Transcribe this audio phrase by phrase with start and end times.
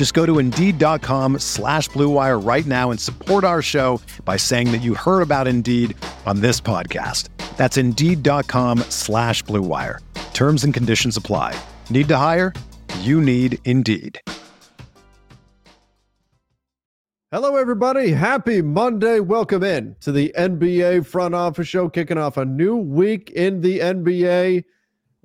[0.00, 4.78] Just go to Indeed.com slash BlueWire right now and support our show by saying that
[4.78, 7.28] you heard about Indeed on this podcast.
[7.58, 9.98] That's Indeed.com slash BlueWire.
[10.32, 11.54] Terms and conditions apply.
[11.90, 12.54] Need to hire?
[13.00, 14.18] You need Indeed.
[17.30, 18.12] Hello, everybody.
[18.12, 19.20] Happy Monday.
[19.20, 23.80] Welcome in to the NBA Front Office Show, kicking off a new week in the
[23.80, 24.64] NBA.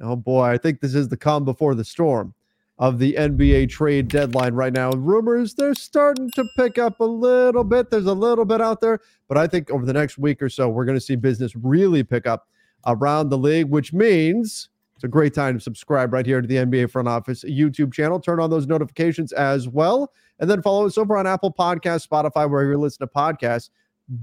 [0.01, 2.33] Oh, boy, I think this is the calm before the storm
[2.77, 4.91] of the NBA trade deadline right now.
[4.91, 7.89] Rumors, they're starting to pick up a little bit.
[7.89, 10.67] There's a little bit out there, but I think over the next week or so,
[10.67, 12.47] we're going to see business really pick up
[12.85, 16.55] around the league, which means it's a great time to subscribe right here to the
[16.55, 18.19] NBA Front Office YouTube channel.
[18.19, 20.11] Turn on those notifications as well.
[20.39, 23.69] And then follow us over on Apple Podcasts, Spotify, wherever you listen to podcasts.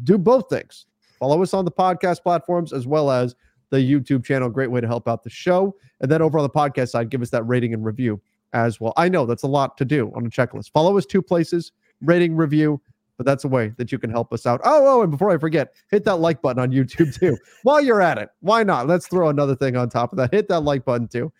[0.04, 0.86] Do both things.
[1.18, 3.34] Follow us on the podcast platforms as well as
[3.70, 4.48] the YouTube channel.
[4.48, 5.74] Great way to help out the show.
[6.00, 8.20] And then over on the podcast side, give us that rating and review
[8.52, 8.92] as well.
[8.96, 10.70] I know that's a lot to do on a checklist.
[10.72, 12.80] Follow us two places, rating, review,
[13.16, 14.60] but that's a way that you can help us out.
[14.64, 17.36] Oh, oh, and before I forget, hit that like button on YouTube too.
[17.62, 18.86] While you're at it, why not?
[18.86, 20.32] Let's throw another thing on top of that.
[20.32, 21.32] Hit that like button too.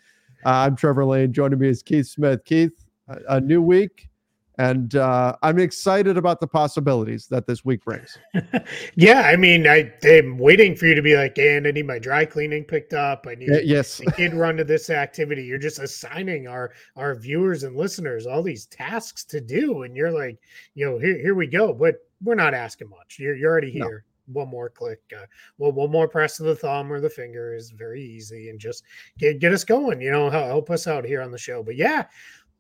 [0.44, 1.32] Uh, I'm Trevor Lane.
[1.32, 2.44] Joining me is Keith Smith.
[2.44, 2.72] Keith,
[3.08, 4.08] a, a new week,
[4.58, 8.18] and uh, I'm excited about the possibilities that this week brings.
[8.94, 11.98] yeah, I mean, I, am waiting for you to be like, and I need my
[11.98, 13.26] dry cleaning picked up.
[13.28, 15.44] I need yes, a kid run to this activity.
[15.44, 20.12] You're just assigning our our viewers and listeners all these tasks to do, and you're
[20.12, 20.38] like,
[20.74, 21.72] you know, here here we go.
[21.72, 23.16] But we're not asking much.
[23.18, 24.04] You're you're already here.
[24.04, 25.26] No one more click uh,
[25.58, 28.84] well one more press of the thumb or the finger is very easy and just
[29.18, 32.04] get, get us going you know help us out here on the show but yeah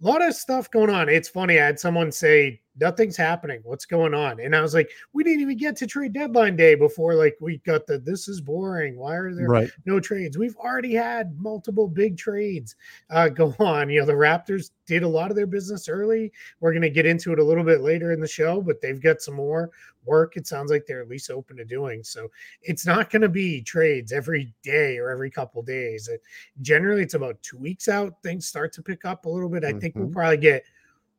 [0.06, 1.08] lot of stuff going on.
[1.08, 1.58] It's funny.
[1.58, 3.60] I had someone say, nothing's happening.
[3.64, 4.40] What's going on?
[4.40, 7.58] And I was like, we didn't even get to trade deadline day before like we
[7.58, 8.96] got the this is boring.
[8.96, 9.70] Why are there right.
[9.84, 10.38] no trades?
[10.38, 12.76] We've already had multiple big trades
[13.10, 13.90] uh, go on.
[13.90, 16.32] You know, the Raptors did a lot of their business early.
[16.60, 19.02] We're going to get into it a little bit later in the show, but they've
[19.02, 19.70] got some more
[20.04, 20.36] work.
[20.36, 22.02] It sounds like they're at least open to doing.
[22.02, 22.28] So
[22.62, 26.08] it's not going to be trades every day or every couple days.
[26.08, 26.22] It,
[26.60, 28.14] generally, it's about two weeks out.
[28.22, 29.64] Things start to pick up a little bit.
[29.64, 29.78] I mm-hmm.
[29.78, 30.14] think we'll mm-hmm.
[30.14, 30.64] probably get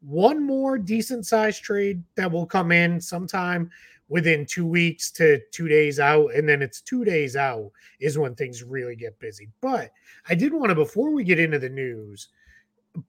[0.06, 3.70] one more decent sized trade that will come in sometime
[4.10, 6.34] within two weeks to two days out.
[6.36, 9.50] And then it's two days out is when things really get busy.
[9.62, 9.92] But
[10.30, 12.30] I did want to, before we get into the news,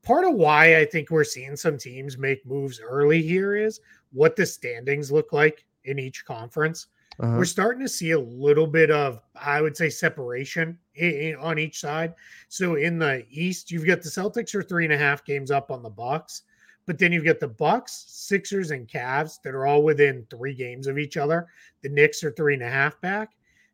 [0.03, 3.81] part of why I think we're seeing some teams make moves early here is
[4.13, 6.87] what the standings look like in each conference.
[7.21, 7.37] Uh-huh.
[7.37, 11.59] We're starting to see a little bit of, I would say, separation in, in, on
[11.59, 12.15] each side.
[12.49, 15.71] So in the East, you've got the Celtics are three and a half games up
[15.71, 16.43] on the Bucks.
[16.87, 20.87] But then you've got the Bucks, Sixers, and Cavs that are all within three games
[20.87, 21.47] of each other.
[21.83, 23.31] The Knicks are three and a half back.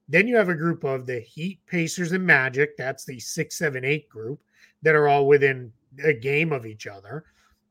[0.09, 2.76] Then you have a group of the Heat, Pacers, and Magic.
[2.76, 4.41] That's the six, seven, eight group
[4.82, 5.72] that are all within
[6.04, 7.25] a game of each other.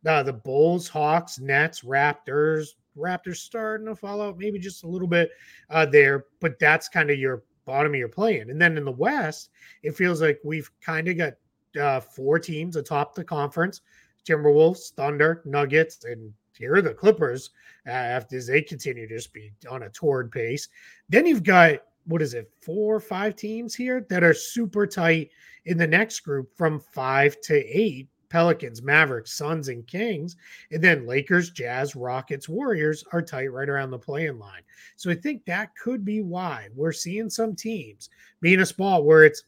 [0.06, 2.70] Uh, the Bulls, Hawks, Nets, Raptors.
[2.98, 5.32] Raptors starting to fall out maybe just a little bit
[5.70, 8.50] uh, there, but that's kind of your bottom of your play-in.
[8.50, 9.52] And then in the West,
[9.84, 11.34] it feels like we've kind of got
[11.80, 13.82] uh, four teams atop the conference
[14.30, 17.50] Timberwolves, Thunder, Nuggets, and here are the Clippers
[17.88, 20.68] uh, after they continue to just be on a torrid pace.
[21.08, 25.30] Then you've got what is it, four or five teams here that are super tight
[25.66, 28.08] in the next group from five to eight.
[28.30, 30.36] Pelicans, Mavericks, Suns, and Kings.
[30.72, 34.62] And then Lakers, Jazz, Rockets, Warriors are tight right around the play-in line.
[34.98, 38.10] So I think that could be why we're seeing some teams
[38.40, 39.44] being a spot where it's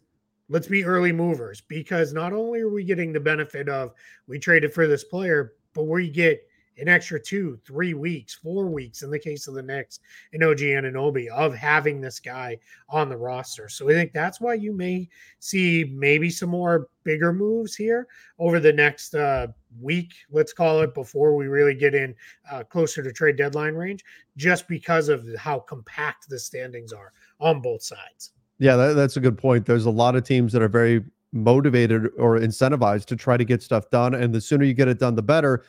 [0.51, 3.93] let's be early movers because not only are we getting the benefit of
[4.27, 6.45] we traded for this player, but we get
[6.77, 9.99] an extra two, three weeks, four weeks in the case of the Knicks
[10.33, 12.57] and OG Anunoby of having this guy
[12.89, 13.69] on the roster.
[13.69, 15.07] So I think that's why you may
[15.39, 18.07] see maybe some more bigger moves here
[18.37, 19.47] over the next uh,
[19.79, 22.13] week, let's call it, before we really get in
[22.51, 24.03] uh, closer to trade deadline range,
[24.35, 28.31] just because of how compact the standings are on both sides.
[28.61, 29.65] Yeah, that, that's a good point.
[29.65, 31.03] There's a lot of teams that are very
[31.33, 34.99] motivated or incentivized to try to get stuff done, and the sooner you get it
[34.99, 35.65] done, the better.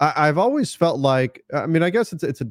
[0.00, 2.48] I, have always felt like, I mean, I guess it's it's a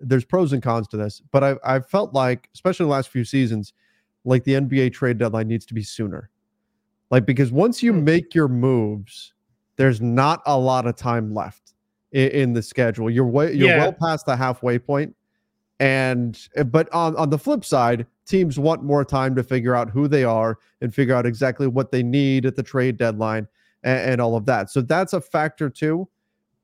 [0.00, 3.10] there's pros and cons to this, but I've I've felt like, especially in the last
[3.10, 3.72] few seasons,
[4.24, 6.28] like the NBA trade deadline needs to be sooner.
[7.12, 8.02] Like because once you hmm.
[8.02, 9.32] make your moves,
[9.76, 11.74] there's not a lot of time left
[12.10, 13.08] in, in the schedule.
[13.08, 13.78] You're way you're yeah.
[13.78, 15.14] well past the halfway point.
[15.78, 19.90] And eh, but on, on the flip side, teams want more time to figure out
[19.90, 23.46] who they are and figure out exactly what they need at the trade deadline
[23.82, 24.70] and, and all of that.
[24.70, 26.08] So that's a factor too.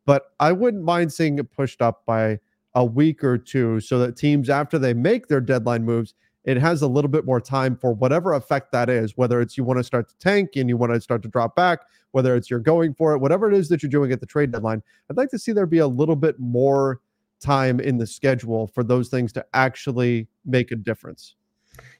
[0.06, 2.38] But I wouldn't mind seeing it pushed up by
[2.74, 6.80] a week or two so that teams, after they make their deadline moves, it has
[6.80, 9.84] a little bit more time for whatever effect that is, whether it's you want to
[9.84, 11.80] start to tank and you want to start to drop back,
[12.12, 14.50] whether it's you're going for it, whatever it is that you're doing at the trade
[14.50, 14.82] deadline.
[15.10, 17.02] I'd like to see there be a little bit more
[17.40, 21.34] time in the schedule for those things to actually make a difference.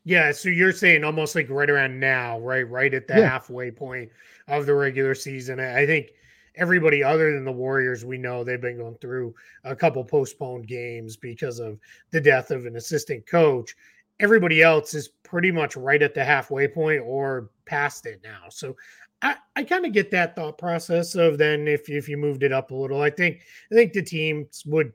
[0.09, 2.67] Yeah, so you're saying almost like right around now, right?
[2.67, 3.29] Right at the yeah.
[3.29, 4.09] halfway point
[4.47, 5.61] of the regular season.
[5.61, 6.13] I think
[6.55, 9.35] everybody other than the Warriors, we know they've been going through
[9.65, 11.79] a couple postponed games because of
[12.11, 13.77] the death of an assistant coach.
[14.19, 18.45] Everybody else is pretty much right at the halfway point or past it now.
[18.49, 18.77] So
[19.21, 22.53] I, I kind of get that thought process of then if if you moved it
[22.53, 23.41] up a little, I think
[23.71, 24.91] I think the teams would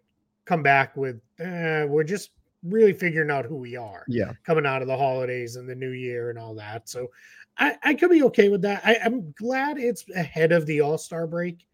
[0.45, 2.31] come back with eh, we're just
[2.63, 4.05] really figuring out who we are.
[4.07, 6.89] Yeah, coming out of the holidays and the new year and all that.
[6.89, 7.09] So
[7.57, 8.81] I, I could be okay with that.
[8.83, 11.65] I, am glad it's ahead of the All Star break.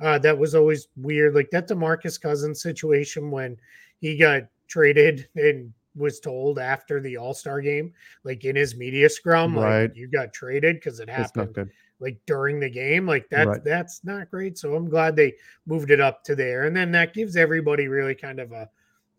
[0.00, 1.34] Uh, that was always weird.
[1.34, 3.56] Like that Demarcus Cousins situation when
[4.00, 7.92] he got traded and was told after the All Star game,
[8.24, 9.82] like in his media scrum, right.
[9.82, 13.06] like you got traded because it happened like during the game.
[13.06, 13.64] Like that, right.
[13.64, 14.58] that's not great.
[14.58, 15.34] So I'm glad they
[15.66, 16.64] moved it up to there.
[16.64, 18.68] And then that gives everybody really kind of a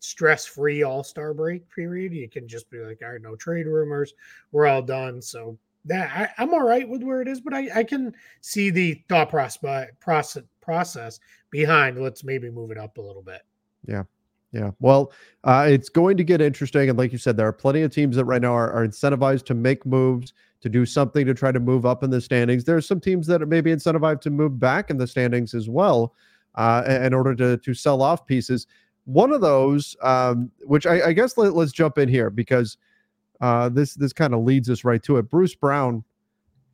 [0.00, 2.12] stress free All Star break period.
[2.12, 4.12] You can just be like, all right, no trade rumors.
[4.50, 5.22] We're all done.
[5.22, 8.70] So that I, am all right with where it is, but I, I can see
[8.70, 11.20] the thought process process process
[11.50, 12.00] behind.
[12.00, 13.42] Let's maybe move it up a little bit.
[13.86, 14.04] Yeah.
[14.52, 14.72] Yeah.
[14.80, 15.12] Well,
[15.44, 16.88] uh, it's going to get interesting.
[16.88, 19.44] And like you said, there are plenty of teams that right now are, are, incentivized
[19.46, 22.64] to make moves, to do something to try to move up in the standings.
[22.64, 26.14] There's some teams that are maybe incentivized to move back in the standings as well
[26.56, 28.66] uh, in order to, to sell off pieces.
[29.12, 32.76] One of those, um, which I, I guess let, us jump in here because–
[33.40, 35.22] uh, this this kind of leads us right to it.
[35.22, 36.04] Bruce Brown,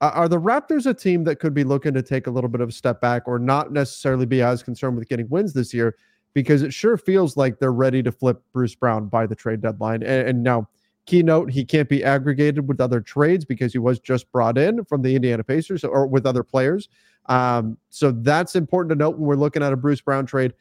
[0.01, 2.61] uh, are the Raptors a team that could be looking to take a little bit
[2.61, 5.97] of a step back, or not necessarily be as concerned with getting wins this year?
[6.35, 10.03] Because it sure feels like they're ready to flip Bruce Brown by the trade deadline.
[10.03, 10.69] And, and now,
[11.07, 15.01] keynote, he can't be aggregated with other trades because he was just brought in from
[15.01, 16.89] the Indiana Pacers or with other players.
[17.27, 20.53] Um, so that's important to note when we're looking at a Bruce Brown trade.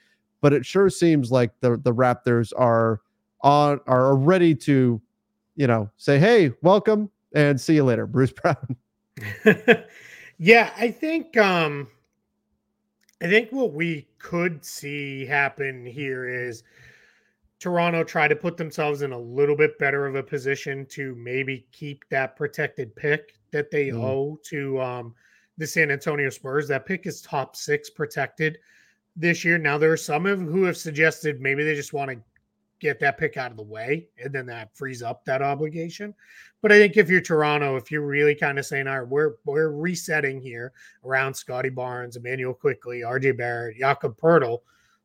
[0.45, 3.01] But it sure seems like the the Raptors are
[3.41, 5.01] on are ready to
[5.55, 8.75] you know, say, hey, welcome and see you later, Bruce Brown.
[10.37, 11.87] yeah, I think um
[13.23, 16.61] I think what we could see happen here is
[17.57, 21.65] Toronto try to put themselves in a little bit better of a position to maybe
[21.71, 24.03] keep that protected pick that they mm.
[24.03, 25.15] owe to um,
[25.57, 26.67] the San Antonio Spurs.
[26.67, 28.59] That pick is top six protected
[29.15, 29.57] this year.
[29.57, 32.17] Now there are some of who have suggested maybe they just want to
[32.79, 36.13] get that pick out of the way, and then that frees up that obligation.
[36.61, 39.35] But I think if you're Toronto, if you're really kind of saying, all right, we're
[39.45, 44.59] we're resetting here around Scottie Barnes, Immanuel Quickley, RJ Barrett, Jakob Poeltl,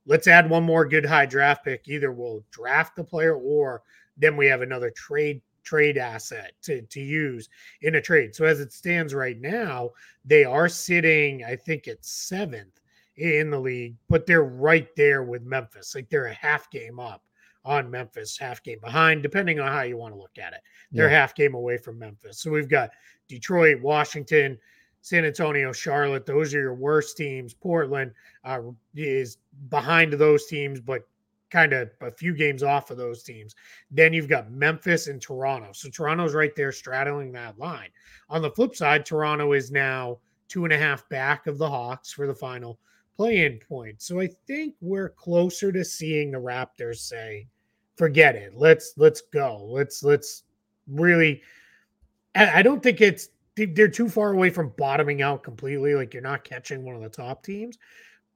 [0.06, 1.86] let's add one more good high draft pick.
[1.86, 3.82] Either we'll draft the player or
[4.16, 7.48] then we have another trade trade asset to, to use
[7.82, 8.34] in a trade.
[8.34, 9.90] So as it stands right now,
[10.24, 12.79] they are sitting, I think it's seventh
[13.20, 15.94] in the league, but they're right there with Memphis.
[15.94, 17.22] Like they're a half game up
[17.64, 20.60] on Memphis, half game behind, depending on how you want to look at it.
[20.90, 21.18] They're yeah.
[21.18, 22.40] half game away from Memphis.
[22.40, 22.90] So we've got
[23.28, 24.58] Detroit, Washington,
[25.02, 26.26] San Antonio, Charlotte.
[26.26, 27.54] Those are your worst teams.
[27.54, 28.12] Portland
[28.44, 28.60] uh,
[28.94, 31.02] is behind those teams, but
[31.50, 33.54] kind of a few games off of those teams.
[33.90, 35.70] Then you've got Memphis and Toronto.
[35.72, 37.88] So Toronto's right there straddling that line.
[38.28, 42.12] On the flip side, Toronto is now two and a half back of the Hawks
[42.12, 42.78] for the final
[43.16, 44.00] play-in point.
[44.02, 47.46] So I think we're closer to seeing the Raptors say,
[47.96, 48.54] "Forget it.
[48.54, 49.64] Let's let's go.
[49.64, 50.44] Let's let's
[50.88, 51.42] really."
[52.36, 55.94] I don't think it's they're too far away from bottoming out completely.
[55.94, 57.78] Like you're not catching one of the top teams,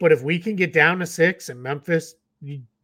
[0.01, 2.17] but if we can get down to six and Memphis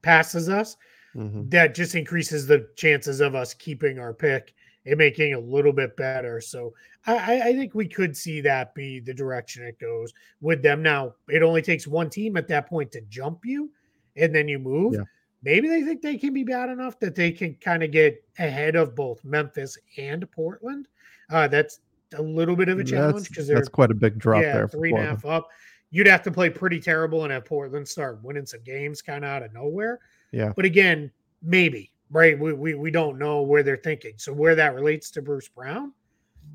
[0.03, 0.77] passes us,
[1.15, 1.49] mm-hmm.
[1.49, 4.55] that just increases the chances of us keeping our pick
[4.87, 6.41] and making a little bit better.
[6.41, 6.73] So
[7.07, 10.83] I, I, think we could see that be the direction it goes with them.
[10.83, 13.71] Now, it only takes one team at that point to jump you,
[14.17, 14.95] and then you move.
[14.95, 15.05] Yeah.
[15.43, 18.77] maybe they think they can be bad enough that they can kind of get ahead
[18.77, 20.89] of both Memphis and Portland.
[21.31, 21.81] Uh, that's
[22.15, 24.69] a little bit of a challenge because that's quite a big drop yeah, there.
[24.69, 25.49] Three and a half up.
[25.91, 29.31] You'd have to play pretty terrible and have Portland start winning some games kind of
[29.31, 30.01] out of nowhere.
[30.33, 30.53] Yeah.
[30.55, 31.11] But again,
[31.43, 32.39] maybe, right?
[32.39, 34.15] We, we, we don't know where they're thinking.
[34.17, 35.93] So, where that relates to Bruce Brown,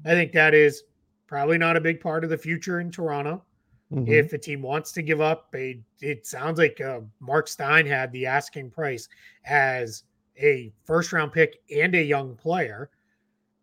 [0.05, 0.83] I think that is
[1.27, 3.43] probably not a big part of the future in Toronto.
[3.91, 4.12] Mm-hmm.
[4.12, 8.12] If the team wants to give up, a, it sounds like uh, Mark Stein had
[8.12, 9.07] the asking price
[9.45, 10.03] as
[10.41, 12.89] a first round pick and a young player.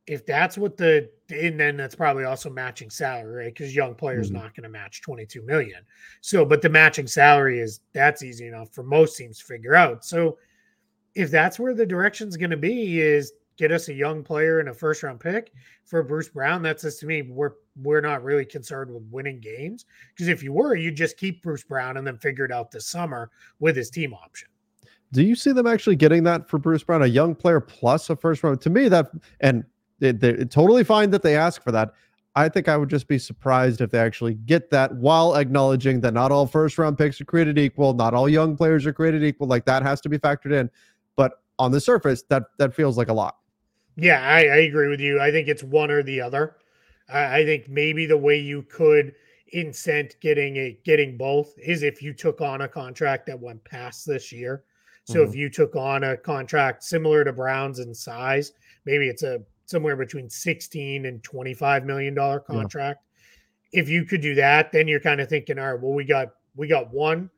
[0.07, 3.55] If that's what the and then that's probably also matching salary, right?
[3.55, 4.43] Because young players mm-hmm.
[4.43, 5.81] not going to match 22 million.
[6.21, 10.05] So, but the matching salary is that's easy enough for most teams to figure out.
[10.05, 10.39] So,
[11.15, 14.69] if that's where the direction's going to be, is get us a young player and
[14.69, 15.53] a first round pick
[15.85, 16.63] for Bruce Brown.
[16.63, 17.53] That says to me we're
[17.83, 21.65] we're not really concerned with winning games because if you were, you'd just keep Bruce
[21.65, 24.49] Brown and then figure it out this summer with his team option.
[25.13, 28.17] Do you see them actually getting that for Bruce Brown, a young player plus a
[28.17, 28.61] first round?
[28.63, 29.65] To me, that and
[29.99, 31.93] they, they're totally fine that they ask for that.
[32.35, 36.15] I think I would just be surprised if they actually get that while acknowledging that
[36.15, 39.47] not all first round picks are created equal, not all young players are created equal.
[39.47, 40.71] Like that has to be factored in.
[41.17, 43.37] But on the surface, that that feels like a lot.
[43.97, 45.21] Yeah, I, I agree with you.
[45.21, 46.57] I think it's one or the other.
[47.13, 49.15] I, I think maybe the way you could
[49.53, 54.07] incent getting a getting both is if you took on a contract that went past
[54.07, 54.65] this year.
[55.05, 55.31] So mm-hmm.
[55.31, 58.53] if you took on a contract similar to Browns in size,
[58.87, 63.01] maybe it's a somewhere between 16 and 25 million dollar contract.
[63.73, 63.81] Yeah.
[63.83, 66.29] If you could do that, then you're kind of thinking, all right, well, we got
[66.57, 67.31] we got one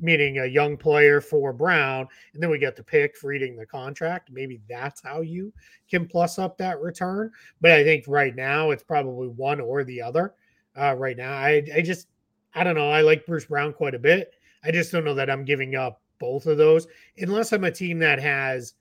[0.00, 3.66] meaning a young player for Brown, and then we get the pick for eating the
[3.66, 4.30] contract.
[4.32, 5.52] Maybe that's how you
[5.90, 7.30] can plus up that return.
[7.60, 10.34] But I think right now it's probably one or the other.
[10.76, 12.08] Uh, right now, I I just
[12.54, 12.90] I don't know.
[12.90, 14.34] I like Bruce Brown quite a bit.
[14.64, 16.86] I just don't know that I'm giving up both of those
[17.18, 18.74] unless I'm a team that has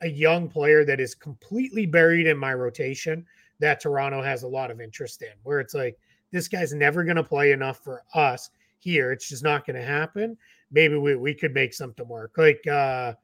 [0.00, 3.24] a young player that is completely buried in my rotation
[3.60, 5.96] that Toronto has a lot of interest in, where it's like
[6.32, 8.50] this guy's never going to play enough for us
[8.82, 9.12] here.
[9.12, 10.36] It's just not going to happen.
[10.70, 12.32] Maybe we, we could make something work.
[12.36, 13.14] Like, uh,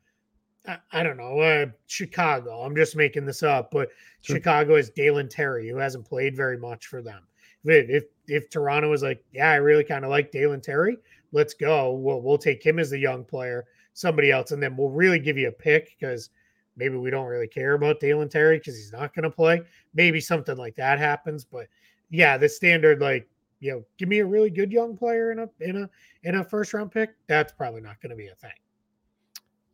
[0.66, 2.60] I, I don't know, uh, Chicago.
[2.60, 3.88] I'm just making this up, but
[4.20, 4.36] sure.
[4.36, 7.22] Chicago is Dalen Terry, who hasn't played very much for them.
[7.64, 10.96] If, if, if Toronto is like, yeah, I really kind of like Dalen Terry,
[11.32, 11.92] let's go.
[11.92, 15.36] We'll, we'll take him as the young player, somebody else, and then we'll really give
[15.36, 16.30] you a pick because
[16.76, 19.60] maybe we don't really care about Dalen Terry because he's not going to play.
[19.94, 21.44] Maybe something like that happens.
[21.44, 21.66] But
[22.10, 23.28] yeah, the standard, like,
[23.60, 25.90] you know, give me a really good young player in a in a
[26.22, 27.10] in a first round pick.
[27.26, 28.50] That's probably not going to be a thing.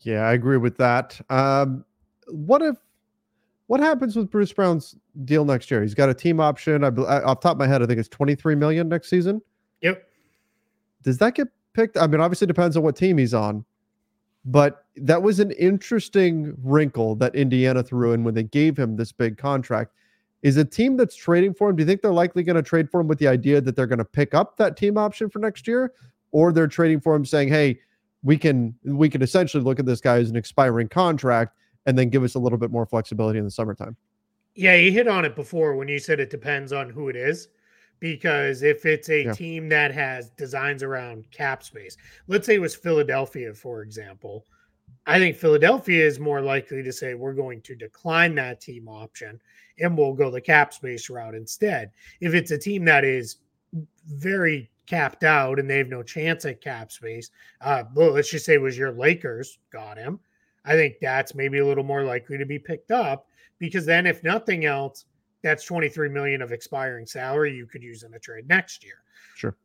[0.00, 1.20] Yeah, I agree with that.
[1.30, 1.84] Um,
[2.28, 2.76] what if
[3.66, 5.82] what happens with Bruce Brown's deal next year?
[5.82, 6.84] He's got a team option.
[6.84, 9.40] I, off top of my head, I think it's 23 million next season.
[9.80, 10.06] Yep.
[11.02, 11.96] Does that get picked?
[11.96, 13.64] I mean, obviously depends on what team he's on,
[14.44, 19.12] but that was an interesting wrinkle that Indiana threw in when they gave him this
[19.12, 19.92] big contract.
[20.44, 22.90] Is a team that's trading for him, do you think they're likely going to trade
[22.90, 25.38] for him with the idea that they're going to pick up that team option for
[25.38, 25.92] next year?
[26.32, 27.80] Or they're trading for him saying, hey,
[28.22, 32.10] we can we can essentially look at this guy as an expiring contract and then
[32.10, 33.96] give us a little bit more flexibility in the summertime.
[34.54, 37.48] Yeah, you hit on it before when you said it depends on who it is.
[38.00, 39.32] Because if it's a yeah.
[39.32, 41.96] team that has designs around cap space,
[42.26, 44.44] let's say it was Philadelphia, for example,
[45.06, 49.40] I think Philadelphia is more likely to say we're going to decline that team option
[49.78, 51.90] and we'll go the cap space route instead.
[52.20, 53.36] If it's a team that is
[54.06, 58.44] very capped out and they have no chance at cap space, uh, well, let's just
[58.44, 60.20] say it was your Lakers got him.
[60.64, 63.26] I think that's maybe a little more likely to be picked up
[63.58, 65.04] because then, if nothing else,
[65.42, 69.02] that's 23 million of expiring salary you could use in a trade next year.
[69.36, 69.56] Sure.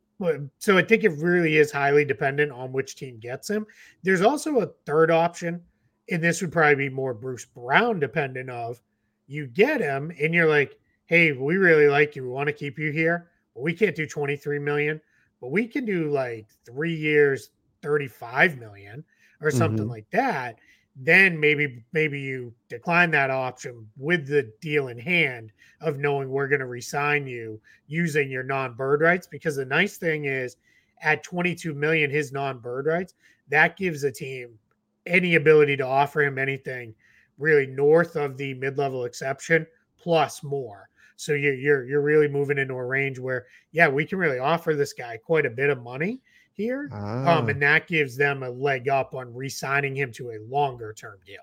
[0.58, 3.66] So I think it really is highly dependent on which team gets him.
[4.02, 5.62] There's also a third option,
[6.10, 8.82] and this would probably be more Bruce Brown dependent of
[9.30, 12.24] you get him and you're like, hey, we really like you.
[12.24, 13.30] We want to keep you here.
[13.54, 15.00] Well, we can't do 23 million,
[15.40, 17.50] but we can do like three years,
[17.82, 19.04] 35 million
[19.40, 19.90] or something mm-hmm.
[19.90, 20.58] like that.
[20.96, 26.48] Then maybe maybe you decline that option with the deal in hand of knowing we're
[26.48, 29.28] going to resign you using your non-bird rights.
[29.28, 30.56] Because the nice thing is
[31.00, 33.14] at 22 million, his non-bird rights,
[33.48, 34.58] that gives a team
[35.06, 36.94] any ability to offer him anything
[37.40, 39.66] really north of the mid-level exception
[39.98, 40.88] plus more.
[41.16, 44.74] So you're you're you're really moving into a range where yeah, we can really offer
[44.74, 46.20] this guy quite a bit of money
[46.54, 47.38] here, ah.
[47.38, 51.18] um, and that gives them a leg up on re-signing him to a longer term
[51.26, 51.42] deal.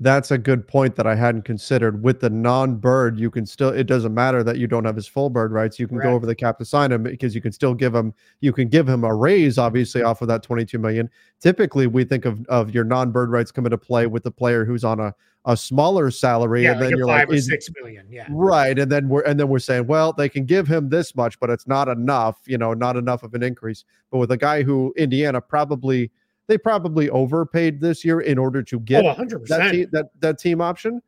[0.00, 2.02] That's a good point that I hadn't considered.
[2.02, 5.30] With the non-bird, you can still it doesn't matter that you don't have his full
[5.30, 5.78] bird rights.
[5.78, 6.10] You can Correct.
[6.10, 8.68] go over the cap to sign him because you can still give him you can
[8.68, 11.08] give him a raise obviously off of that 22 million.
[11.40, 14.84] Typically we think of of your non-bird rights come into play with the player who's
[14.84, 15.14] on a
[15.46, 18.90] a smaller salary yeah, and like then you're like is, six million yeah right and
[18.90, 21.66] then we're and then we're saying well they can give him this much but it's
[21.66, 25.40] not enough you know not enough of an increase but with a guy who indiana
[25.40, 26.10] probably
[26.46, 29.46] they probably overpaid this year in order to get oh, 100%.
[29.48, 31.00] that, te- that that team option.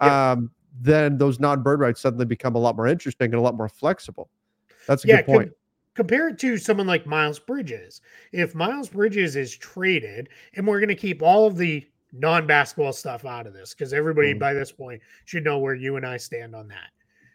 [0.00, 3.68] Um, then those non-bird rights suddenly become a lot more interesting and a lot more
[3.68, 4.28] flexible.
[4.86, 5.48] That's a yeah, good point.
[5.48, 5.54] Com-
[5.94, 8.00] compare it to someone like Miles Bridges.
[8.32, 13.24] If Miles Bridges is traded, and we're going to keep all of the non-basketball stuff
[13.24, 14.38] out of this because everybody mm.
[14.38, 16.90] by this point should know where you and I stand on that.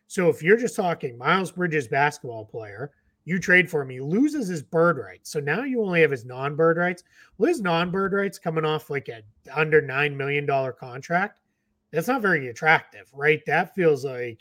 [0.08, 2.92] So if you're just talking Miles Bridges basketball player,
[3.26, 5.30] you trade for him, he loses his bird rights.
[5.30, 7.04] So now you only have his non-bird rights.
[7.38, 9.22] Well, his non-bird rights coming off like a
[9.54, 11.40] under nine million dollar contract.
[11.92, 13.42] That's not very attractive, right?
[13.46, 14.40] That feels like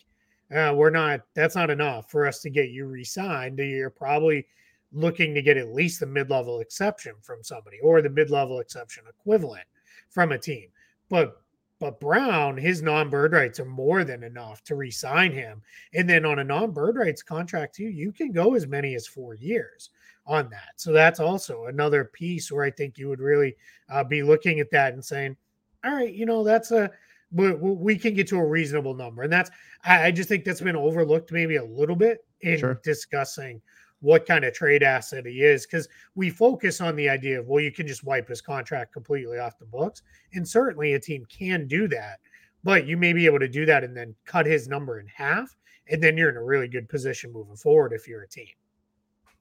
[0.55, 1.21] uh, we're not.
[1.35, 3.59] That's not enough for us to get you re-signed.
[3.59, 4.47] You're probably
[4.93, 9.65] looking to get at least the mid-level exception from somebody or the mid-level exception equivalent
[10.11, 10.69] from a team.
[11.09, 11.43] But
[11.81, 15.63] but Brown, his non-bird rights are more than enough to re-sign him.
[15.95, 19.35] And then on a non-bird rights contract too, you can go as many as four
[19.35, 19.91] years
[20.27, 20.73] on that.
[20.77, 23.55] So that's also another piece where I think you would really
[23.89, 25.37] uh, be looking at that and saying,
[25.85, 26.91] all right, you know, that's a
[27.31, 29.23] we, we can get to a reasonable number.
[29.23, 29.51] And that's
[29.85, 32.81] I, I, just think that's been overlooked maybe a little bit in sure.
[32.83, 33.61] discussing
[34.01, 37.63] what kind of trade asset he is because we focus on the idea of well
[37.63, 40.03] you can just wipe his contract completely off the books.
[40.33, 42.21] And certainly a team can do that
[42.65, 45.57] but you may be able to do that and then cut his number in half
[45.91, 48.49] and then you're in a really good position moving forward if you're a team.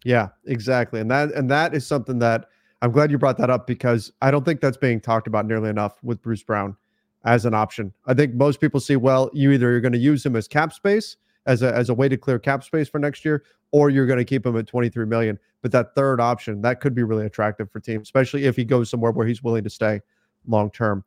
[0.04, 1.00] Yeah exactly.
[1.00, 2.46] And that and that is something that
[2.82, 5.70] i'm glad you brought that up because i don't think that's being talked about nearly
[5.70, 6.78] enough with bruce brown
[7.26, 7.92] as an option.
[8.06, 10.74] I think most people see well you either you're going to use him as cap
[10.74, 14.06] space as a as a way to clear cap space for next year, or you're
[14.06, 15.40] going to keep him at 23 million.
[15.62, 18.90] But that third option that could be really attractive for teams, especially if he goes
[18.90, 20.02] somewhere where he's willing to stay
[20.46, 21.04] long term.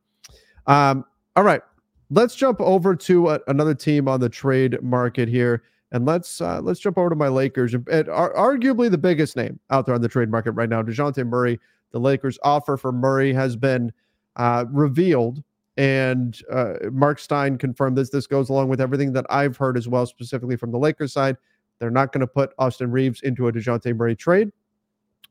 [0.66, 1.04] Um,
[1.37, 1.62] all right,
[2.11, 6.61] let's jump over to a, another team on the trade market here, and let's uh,
[6.61, 10.03] let's jump over to my Lakers and, and arguably the biggest name out there on
[10.03, 11.61] the trade market right now, Dejounte Murray.
[11.92, 13.92] The Lakers' offer for Murray has been
[14.37, 15.42] uh, revealed
[15.81, 18.11] and uh, Mark Stein confirmed this.
[18.11, 21.38] This goes along with everything that I've heard as well, specifically from the Lakers side.
[21.79, 24.53] They're not going to put Austin Reaves into a DeJounte Murray trade,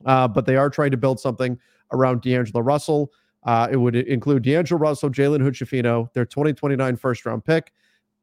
[0.08, 1.60] uh, but they are trying to build something
[1.94, 3.12] around D'Angelo Russell.
[3.44, 7.72] Uh, it would include D'Angelo Russell, Jalen Hood their 2029 first round pick,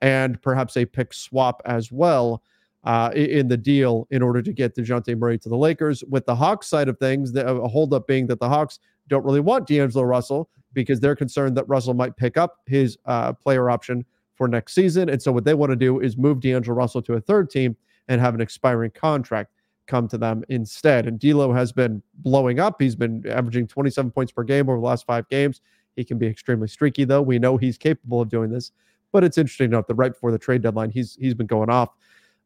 [0.00, 2.42] and perhaps a pick swap as well
[2.82, 6.02] uh, in the deal in order to get DeJounte Murray to the Lakers.
[6.08, 9.68] With the Hawks side of things, the holdup being that the Hawks don't really want
[9.68, 14.46] D'Angelo Russell because they're concerned that Russell might pick up his uh, player option for
[14.46, 15.08] next season.
[15.08, 17.74] And so what they want to do is move D'Angelo Russell to a third team
[18.08, 19.50] and have an expiring contract
[19.86, 21.06] come to them instead.
[21.06, 22.80] And D'Lo has been blowing up.
[22.80, 25.62] He's been averaging 27 points per game over the last five games.
[25.96, 27.22] He can be extremely streaky, though.
[27.22, 28.72] We know he's capable of doing this.
[29.12, 31.70] But it's interesting to note that right before the trade deadline, he's he's been going
[31.70, 31.88] off.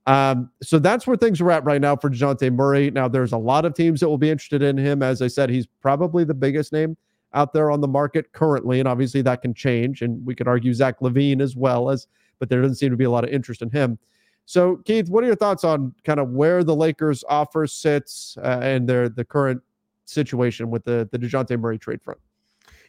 [0.07, 2.93] Um, so that's where things are at right now for Dejounte Murray.
[2.93, 5.03] Now, there's a lot of teams that will be interested in him.
[5.03, 6.97] As I said, he's probably the biggest name
[7.33, 10.03] out there on the market currently, and obviously that can change.
[10.03, 12.07] And we could argue Zach LaVine as well as,
[12.39, 13.99] but there doesn't seem to be a lot of interest in him.
[14.47, 18.61] So, Keith, what are your thoughts on kind of where the Lakers' offer sits uh,
[18.63, 19.63] and their the current
[20.07, 22.19] situation with the the Dejounte Murray trade front?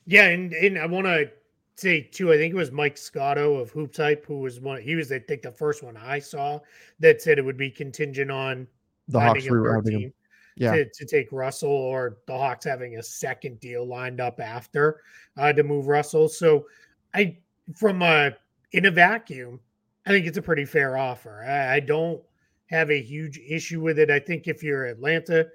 [0.06, 1.30] Yeah, and and I want to
[1.76, 2.34] say too.
[2.34, 4.82] I think it was Mike Scotto of HoopsHype who was one.
[4.82, 6.60] He was, I think, the first one I saw
[7.00, 8.68] that said it would be contingent on
[9.08, 10.14] the Hawks rerouting him
[10.56, 10.72] yeah.
[10.72, 15.02] to, to take Russell or the Hawks having a second deal lined up after
[15.38, 16.28] uh, to move Russell.
[16.28, 16.66] So
[17.14, 17.38] I,
[17.76, 18.32] from a,
[18.72, 19.60] in a vacuum,
[20.06, 21.44] I think it's a pretty fair offer.
[21.44, 22.22] I, I don't
[22.68, 24.10] have a huge issue with it.
[24.10, 25.48] I think if you're Atlanta,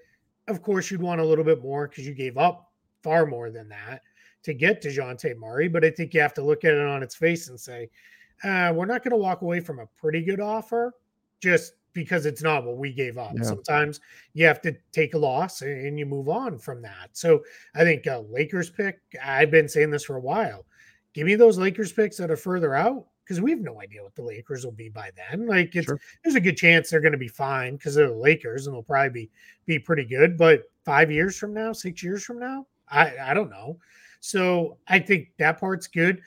[0.48, 2.70] of course you'd want a little bit more because you gave up
[3.02, 4.02] far more than that
[4.42, 5.68] to get DeJounte Murray.
[5.68, 7.90] But I think you have to look at it on its face and say,
[8.44, 10.92] uh, we're not going to walk away from a pretty good offer
[11.40, 13.32] just because it's not what we gave up.
[13.34, 13.42] Yeah.
[13.42, 14.00] Sometimes
[14.34, 17.08] you have to take a loss and you move on from that.
[17.12, 17.42] So
[17.74, 20.66] I think uh, Lakers pick, I've been saying this for a while.
[21.14, 24.14] Give me those Lakers picks that are further out because we have no idea what
[24.14, 25.46] the Lakers will be by then.
[25.46, 25.98] Like it's sure.
[26.22, 28.82] there's a good chance they're going to be fine because they're the Lakers and they'll
[28.82, 29.30] probably be
[29.64, 30.36] be pretty good.
[30.36, 33.78] But five years from now, six years from now, I I don't know.
[34.20, 36.20] So I think that part's good.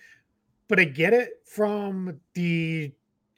[0.68, 2.92] But I get it from the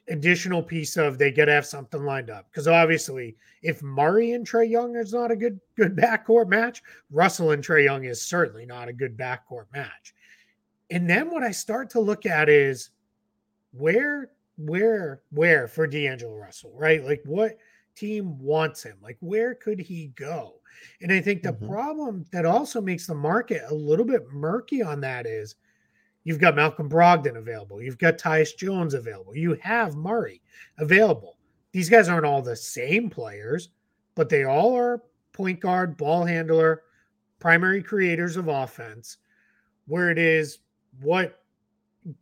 [0.08, 4.46] additional piece of they got to have something lined up because obviously if Murray and
[4.46, 8.66] Trae Young is not a good good backcourt match, Russell and Trae Young is certainly
[8.66, 10.14] not a good backcourt match.
[10.90, 12.90] And then what I start to look at is
[13.72, 17.02] where, where, where for D'Angelo Russell, right?
[17.02, 17.56] Like what
[17.94, 18.96] team wants him?
[19.00, 20.56] Like where could he go?
[21.00, 21.68] And I think the mm-hmm.
[21.68, 25.54] problem that also makes the market a little bit murky on that is
[26.24, 30.40] you've got Malcolm Brogdon available, you've got Tyus Jones available, you have Murray
[30.78, 31.38] available.
[31.72, 33.70] These guys aren't all the same players,
[34.14, 36.82] but they all are point guard, ball handler,
[37.38, 39.16] primary creators of offense.
[39.86, 40.58] Where it is,
[41.00, 41.40] what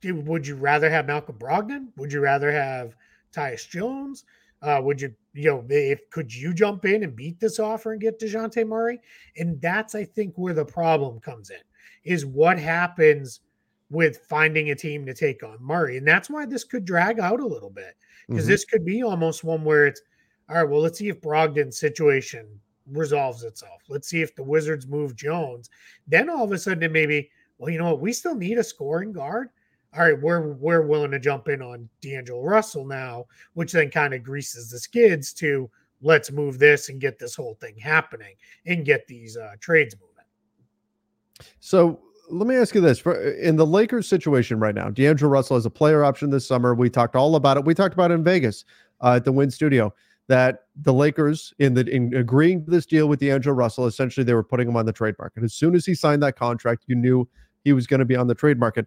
[0.04, 1.88] would you rather have Malcolm Brogdon?
[1.96, 2.94] Would you rather have
[3.32, 4.24] Tyus Jones?
[4.62, 8.00] Uh, would you, you know, if could you jump in and beat this offer and
[8.00, 9.00] get Dejounte Murray?
[9.36, 11.60] And that's, I think, where the problem comes in
[12.04, 13.40] is what happens
[13.90, 15.98] with finding a team to take on Murray.
[15.98, 17.96] And that's why this could drag out a little bit
[18.28, 18.52] because mm-hmm.
[18.52, 20.00] this could be almost one where it's
[20.48, 22.46] all right, well, let's see if Brogdon's situation
[22.90, 23.82] resolves itself.
[23.88, 25.70] Let's see if the Wizards move Jones.
[26.08, 28.58] Then all of a sudden it may be, well, you know what, we still need
[28.58, 29.50] a scoring guard.
[29.92, 34.14] All right, we're we're willing to jump in on D'Angelo Russell now, which then kind
[34.14, 35.68] of greases the skids to
[36.00, 41.46] let's move this and get this whole thing happening and get these uh, trades moving.
[41.58, 42.00] So
[42.30, 45.66] let me ask you this: For in the Lakers situation right now, D'Angelo Russell has
[45.66, 46.74] a player option this summer.
[46.74, 47.64] We talked all about it.
[47.64, 48.64] We talked about it in Vegas
[49.00, 49.92] uh, at the Wynn Studio
[50.28, 54.34] that the Lakers, in the in agreeing to this deal with D'Angelo Russell, essentially they
[54.34, 55.42] were putting him on the trade market.
[55.42, 57.28] As soon as he signed that contract, you knew
[57.64, 58.86] he was going to be on the trade market.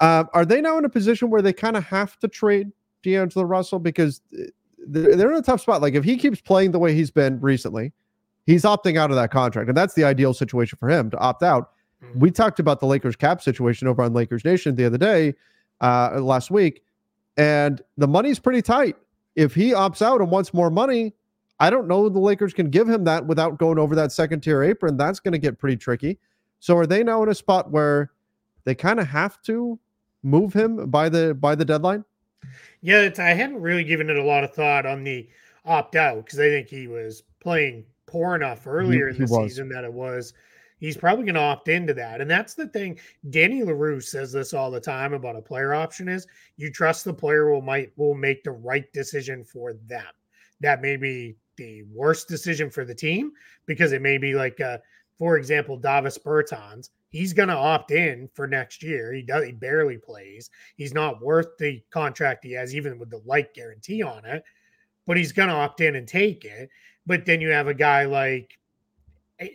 [0.00, 3.44] Uh, are they now in a position where they kind of have to trade D'Angelo
[3.44, 4.20] Russell because
[4.78, 5.80] they're in a tough spot?
[5.80, 7.92] Like if he keeps playing the way he's been recently,
[8.44, 11.44] he's opting out of that contract, and that's the ideal situation for him to opt
[11.44, 11.70] out.
[12.02, 12.18] Mm-hmm.
[12.18, 15.34] We talked about the Lakers cap situation over on Lakers Nation the other day,
[15.80, 16.82] uh, last week,
[17.36, 18.96] and the money's pretty tight.
[19.34, 21.14] If he opts out and wants more money,
[21.60, 24.62] I don't know the Lakers can give him that without going over that second tier
[24.62, 24.96] apron.
[24.96, 26.18] That's going to get pretty tricky.
[26.60, 28.12] So are they now in a spot where
[28.64, 29.78] they kind of have to
[30.22, 32.04] move him by the by the deadline?
[32.80, 35.28] Yeah, I hadn't really given it a lot of thought on the
[35.64, 39.68] opt out because I think he was playing poor enough earlier he, in the season
[39.70, 40.32] that it was
[40.78, 42.20] he's probably going to opt into that.
[42.20, 42.98] And that's the thing.
[43.30, 47.14] Danny Leroux says this all the time about a player option is you trust the
[47.14, 50.06] player will might will make the right decision for them.
[50.60, 53.32] That may be the worst decision for the team
[53.66, 54.78] because it may be like uh,
[55.18, 56.90] for example, Davis Bertans.
[57.08, 59.12] He's going to opt in for next year.
[59.14, 59.44] He does.
[59.44, 60.50] He barely plays.
[60.76, 64.44] He's not worth the contract he has, even with the light guarantee on it.
[65.06, 66.68] But he's going to opt in and take it.
[67.06, 68.58] But then you have a guy like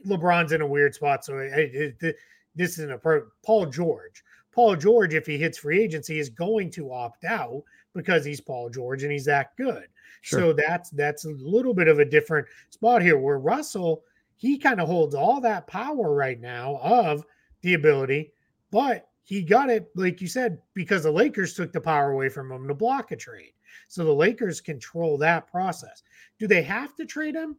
[0.05, 1.25] LeBron's in a weird spot.
[1.25, 2.15] So it, it,
[2.55, 3.23] this isn't a pro.
[3.45, 4.23] Paul George.
[4.51, 7.63] Paul George, if he hits free agency, is going to opt out
[7.93, 9.87] because he's Paul George and he's that good.
[10.21, 10.39] Sure.
[10.39, 13.17] So that's that's a little bit of a different spot here.
[13.17, 14.03] Where Russell,
[14.35, 17.25] he kind of holds all that power right now of
[17.61, 18.33] the ability,
[18.71, 22.51] but he got it, like you said, because the Lakers took the power away from
[22.51, 23.53] him to block a trade.
[23.87, 26.03] So the Lakers control that process.
[26.39, 27.55] Do they have to trade him?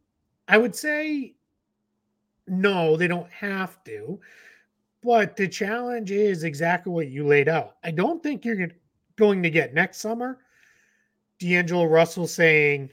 [0.47, 1.33] I would say
[2.47, 4.19] no, they don't have to.
[5.03, 7.75] But the challenge is exactly what you laid out.
[7.83, 8.69] I don't think you're
[9.17, 10.39] going to get next summer
[11.39, 12.89] D'Angelo Russell saying,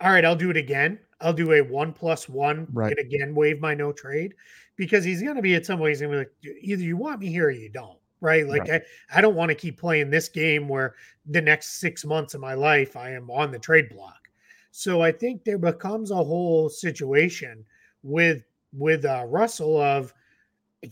[0.00, 0.98] All right, I'll do it again.
[1.20, 2.90] I'll do a one plus one right.
[2.90, 4.34] and again waive my no trade
[4.76, 7.20] because he's going to be at some ways going to be like, either you want
[7.20, 7.98] me here or you don't.
[8.20, 8.46] Right.
[8.46, 8.82] Like, right.
[9.10, 10.94] I, I don't want to keep playing this game where
[11.26, 14.28] the next six months of my life I am on the trade block.
[14.70, 17.64] So I think there becomes a whole situation
[18.02, 18.44] with
[18.76, 20.12] with uh, Russell of,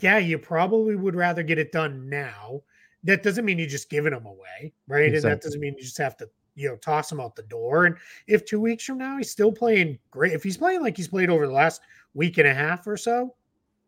[0.01, 2.63] yeah, you probably would rather get it done now.
[3.05, 5.07] That doesn't mean you just giving them away, right?
[5.07, 5.17] Exactly.
[5.17, 7.87] And that doesn't mean you just have to, you know, toss him out the door.
[7.87, 11.09] And if two weeks from now he's still playing great, if he's playing like he's
[11.09, 11.83] played over the last
[12.15, 13.35] week and a half or so,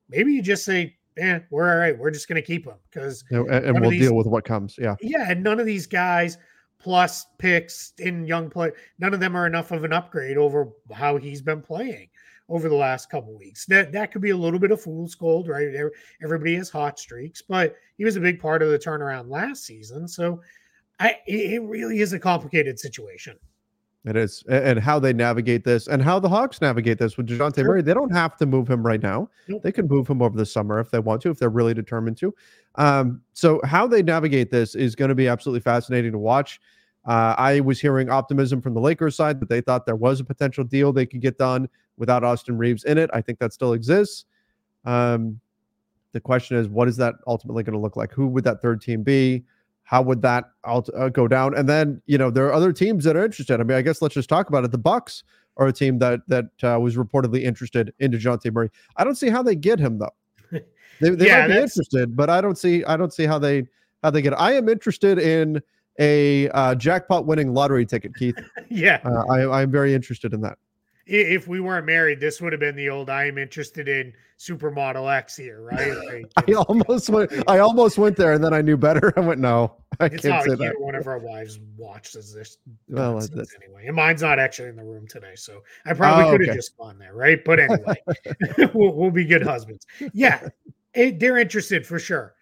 [0.08, 1.96] maybe you just say, "Man, we're all right.
[1.96, 4.76] We're just going to keep him because and, and we'll these, deal with what comes."
[4.78, 6.38] Yeah, yeah, and none of these guys
[6.80, 11.16] plus picks in young play, none of them are enough of an upgrade over how
[11.16, 12.08] he's been playing
[12.48, 13.66] over the last couple weeks.
[13.66, 15.68] That that could be a little bit of fool's gold, right?
[16.22, 20.06] Everybody has hot streaks, but he was a big part of the turnaround last season.
[20.08, 20.40] So
[21.00, 23.36] I it really is a complicated situation.
[24.06, 27.54] It is, and how they navigate this, and how the Hawks navigate this with Dejounte
[27.54, 27.64] sure.
[27.64, 27.80] Murray.
[27.80, 29.30] They don't have to move him right now.
[29.48, 29.62] Nope.
[29.62, 32.18] They can move him over the summer if they want to, if they're really determined
[32.18, 32.34] to.
[32.74, 36.60] Um, so how they navigate this is going to be absolutely fascinating to watch.
[37.06, 40.24] Uh, I was hearing optimism from the Lakers side that they thought there was a
[40.24, 43.10] potential deal they could get done without Austin Reaves in it.
[43.12, 44.24] I think that still exists.
[44.84, 45.40] Um,
[46.12, 48.12] the question is, what is that ultimately going to look like?
[48.12, 49.44] Who would that third team be?
[49.82, 51.54] How would that alt- uh, go down?
[51.56, 53.60] And then, you know, there are other teams that are interested.
[53.60, 54.70] I mean, I guess let's just talk about it.
[54.70, 55.24] The Bucks
[55.56, 58.70] are a team that that uh, was reportedly interested in Dejounte Murray.
[58.96, 60.14] I don't see how they get him though.
[61.00, 63.38] They, they Yeah, might be that's- interested, but I don't see I don't see how
[63.38, 63.66] they
[64.04, 64.32] how they get.
[64.32, 64.36] It.
[64.38, 65.60] I am interested in
[65.98, 68.38] a uh, jackpot winning lottery ticket, Keith.
[68.70, 69.00] yeah.
[69.04, 70.56] Uh, I I'm very interested in that.
[71.06, 75.14] If we weren't married, this would have been the old I am interested in supermodel
[75.14, 75.92] X here, right?
[76.04, 79.12] Like, I almost went I almost went there and then I knew better.
[79.16, 80.80] I went no, I it's can't not say that.
[80.80, 83.86] one of our wives watches this Well, anyway.
[83.86, 86.56] And mine's not actually in the room today, so I probably Oh, could have okay.
[86.56, 87.44] just gone there, right?
[87.44, 88.02] But anyway,
[88.74, 89.86] we'll, we'll be good husbands.
[90.12, 90.48] Yeah,
[90.94, 92.34] it, they're interested for sure.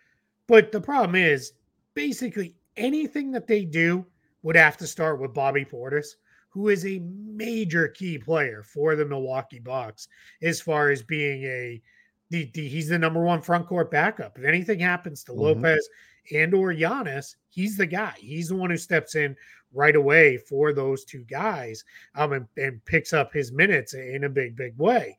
[0.46, 1.52] But the problem is,
[1.94, 4.06] basically anything that they do
[4.42, 6.14] would have to start with Bobby Portis,
[6.52, 10.08] who is a major key player for the Milwaukee Bucks
[10.42, 11.80] as far as being a
[12.28, 14.38] the, the he's the number one front court backup.
[14.38, 15.38] If anything happens to Mhm.
[15.38, 15.88] Lopez
[16.32, 18.14] and or Giannis, he's the guy.
[18.18, 19.36] He's the one who steps in
[19.72, 21.84] right away for those two guys
[22.14, 25.16] um, and, and picks up his minutes in a big, big way.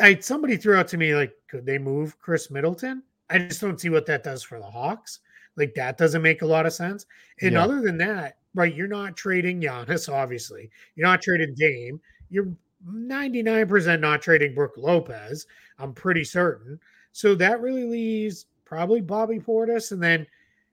[0.00, 3.02] I, somebody threw out to me like, could they move Khris Middleton?
[3.30, 5.20] I just don't see what that does for the Hawks.
[5.56, 7.06] Like that doesn't make a lot of sense.
[7.42, 7.62] And Yeah.
[7.64, 10.70] other than that, right, you're not trading Giannis, obviously.
[10.94, 12.00] You're not trading Dame.
[12.30, 12.48] You're
[12.86, 15.46] 99% not trading Brooke Lopez.
[15.78, 16.78] I'm pretty certain.
[17.12, 20.26] So that really leaves probably Bobby Portis, and then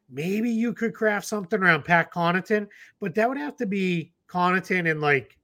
[0.09, 2.67] maybe you could craft something around Pat Connaughton,
[2.99, 5.37] but that would have to be Connaughton and like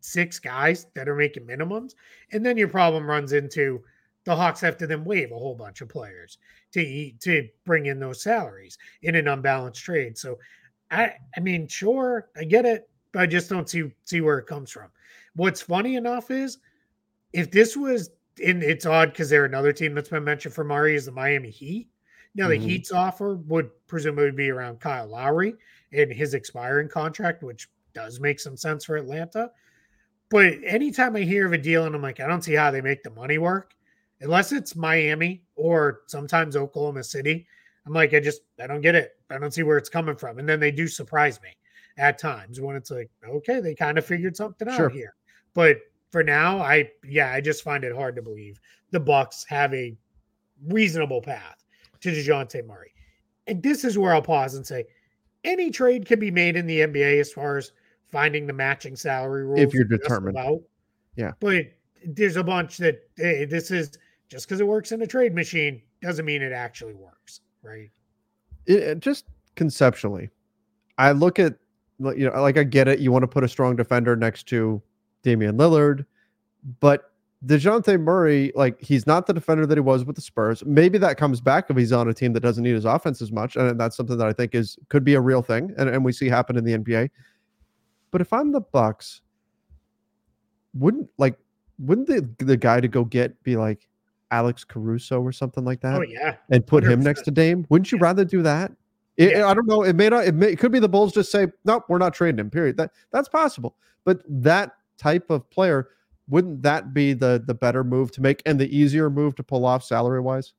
[0.00, 1.94] six guys that are making minimums,
[2.32, 3.82] and then your problem runs into
[4.24, 6.38] the Hawks have to then waive a whole bunch of players
[6.72, 10.16] to to bring in those salaries in an unbalanced trade.
[10.16, 10.38] So,
[10.92, 14.46] I I mean, sure, I get it, but I just don't see see where it
[14.46, 14.90] comes from.
[15.36, 16.58] What's funny enough is
[17.32, 18.10] if this was
[18.44, 21.50] and it's odd because they're another team that's been mentioned for Murray is the Miami
[21.50, 21.90] Heat.
[22.34, 22.62] Now the Mhm.
[22.62, 25.56] Heat's offer would presumably be around Kyle Lowry
[25.92, 29.52] and his expiring contract, which does make some sense for Atlanta.
[30.30, 32.80] But anytime I hear of a deal and I'm like, I don't see how they
[32.80, 33.74] make the money work,
[34.20, 37.46] unless it's Miami or sometimes Oklahoma City.
[37.86, 39.16] I'm like, I just I don't get it.
[39.30, 40.38] I don't see where it's coming from.
[40.38, 41.50] And then they do surprise me
[41.98, 45.14] at times when it's like, okay, they kind of figured something out here.
[45.54, 45.78] But
[46.10, 49.96] for now, I yeah, I just find it hard to believe the Bucks have a
[50.66, 51.64] reasonable path
[52.00, 52.94] to DeJounte Murray.
[53.46, 54.84] And this is where I'll pause and say
[55.44, 57.72] any trade can be made in the NBA as far as
[58.10, 59.60] finding the matching salary rules.
[59.60, 60.36] If you're determined.
[60.36, 60.60] about.
[61.16, 61.32] Yeah.
[61.40, 61.66] But
[62.04, 63.92] there's a bunch that hey, this is
[64.28, 67.90] just because it works in a trade machine doesn't mean it actually works, right?
[68.66, 70.30] it, just conceptually,
[70.98, 71.54] I look at
[71.98, 72.98] you know like I get it.
[73.00, 74.82] You want to put a strong defender next to
[75.22, 76.04] Damian Lillard,
[76.80, 77.12] but
[77.46, 80.64] Dejounte Murray, like he's not the defender that he was with the Spurs.
[80.64, 83.32] Maybe that comes back if he's on a team that doesn't need his offense as
[83.32, 86.04] much, and that's something that I think is could be a real thing, and, and
[86.04, 87.10] we see happen in the NBA.
[88.10, 89.22] But if I'm the Bucks,
[90.74, 91.36] wouldn't like
[91.78, 93.88] wouldn't the the guy to go get be like
[94.32, 95.98] Alex Caruso or something like oh, that?
[95.98, 96.36] Oh yeah.
[96.50, 97.04] and put him 100%.
[97.04, 97.66] next to Dame.
[97.68, 98.72] Wouldn't you rather do that?
[99.16, 99.46] It- Yeah.
[99.46, 99.84] I don't know.
[99.84, 100.26] It may not.
[100.26, 102.76] It, may, it could be the Bulls just say, "Nope, we're not trading him." Period.
[102.78, 103.76] That that's possible.
[104.04, 105.90] But that type of player,
[106.28, 109.64] wouldn't that be the the better move to make and the easier move to pull
[109.64, 110.54] off salary wise?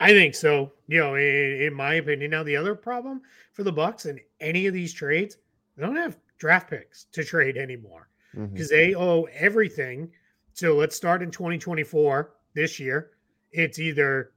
[0.00, 0.72] I think so.
[0.88, 2.32] You know, in, in my opinion.
[2.32, 5.38] Now the other problem for the Bucks in any of these trades,
[5.76, 8.08] they don't have draft picks to trade anymore.
[8.36, 8.52] Mm-hmm.
[8.52, 10.10] Because they owe everything.
[10.54, 13.10] So let's start in 2024 this year.
[13.52, 14.32] It's either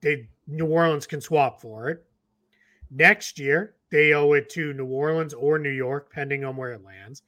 [0.00, 2.04] they, New Orleans can swap for it.
[2.90, 6.84] Next year, they owe it to New Orleans or New York, depending on where it
[6.84, 7.22] lands.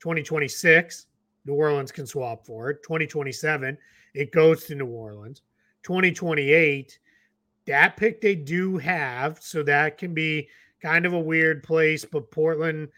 [0.00, 1.06] 2026,
[1.46, 2.82] New Orleans can swap for it.
[2.82, 3.78] 2027,
[4.14, 5.42] it goes to New Orleans.
[5.82, 6.98] 2028,
[7.66, 10.48] that pick they do have, so that can be
[10.82, 12.88] kind of a weird place, but Portland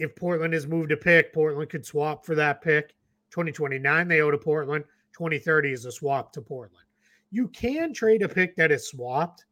[0.00, 2.94] if Portland has moved a pick, Portland could swap for that pick.
[3.30, 4.84] 2029, they owe to Portland.
[5.24, 6.86] 2030 is a swap to Portland.
[7.30, 9.44] You can trade a pick that is swapped,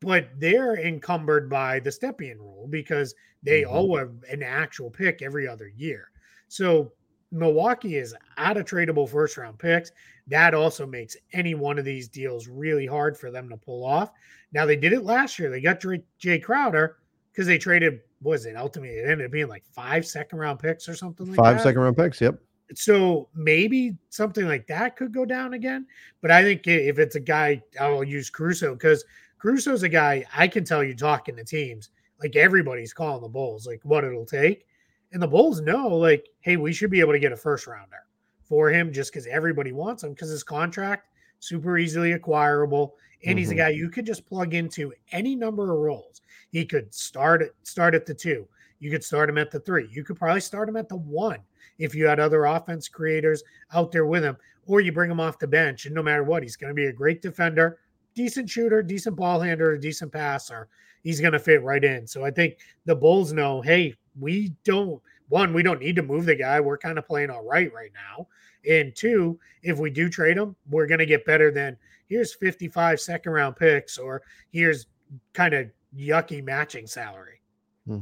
[0.00, 3.68] but they're encumbered by the Stepien rule because they Mhm.
[3.70, 6.10] owe a, an actual pick every other year.
[6.48, 6.92] So
[7.30, 9.92] Milwaukee is out of tradable first round picks.
[10.26, 14.10] That also makes any one of these deals really hard for them to pull off.
[14.52, 15.48] Now they did it last year.
[15.48, 16.96] They got Jae Crowder
[17.30, 18.00] because they traded.
[18.20, 18.98] what Was it ultimately?
[18.98, 21.62] It ended up being like five second round picks or something like Five that.
[21.62, 22.20] second round picks.
[22.20, 22.40] Yep.
[22.74, 25.86] So maybe something like that could go down again.
[26.20, 29.04] But I think if it's a guy, I'll use Caruso because
[29.38, 33.66] Caruso's a guy I can tell you talking to teams, like everybody's calling the Bulls,
[33.66, 34.66] like what it'll take.
[35.12, 38.04] And the Bulls know, like, hey, we should be able to get a first rounder
[38.42, 42.96] for him just because everybody wants him because his contract super easily acquirable.
[43.24, 43.58] And he's a Mhm.
[43.58, 46.20] guy you could just plug into any number of roles.
[46.50, 48.46] He could start at start at the two.
[48.80, 49.88] You could start him at the three.
[49.90, 51.40] You could probably start him at the one
[51.78, 54.36] if you had other offense creators out there with him.
[54.66, 56.86] or you bring him off the bench, and no matter what, he's going to be
[56.86, 57.78] a great defender,
[58.14, 60.68] decent shooter, decent ball handler, decent passer.
[61.02, 62.06] He's going to fit right in.
[62.06, 66.26] So I think the Bulls know, hey, we don't one, we don't need to move
[66.26, 66.58] the guy.
[66.60, 68.26] We're kind of playing all right right now.
[68.68, 71.76] And two, if we do trade him, we're going to get better than
[72.08, 74.86] here's 55 second round picks or here's
[75.34, 77.40] kind of yucky matching salary.
[77.86, 78.00] Hmm.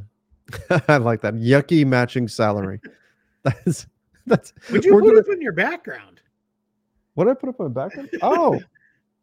[0.89, 2.81] I like that yucky matching salary.
[3.46, 3.87] that's
[4.26, 4.52] that's.
[4.70, 6.20] Would you put gonna, up in your background?
[7.14, 8.11] What did I put up in my background?
[8.22, 8.61] Oh,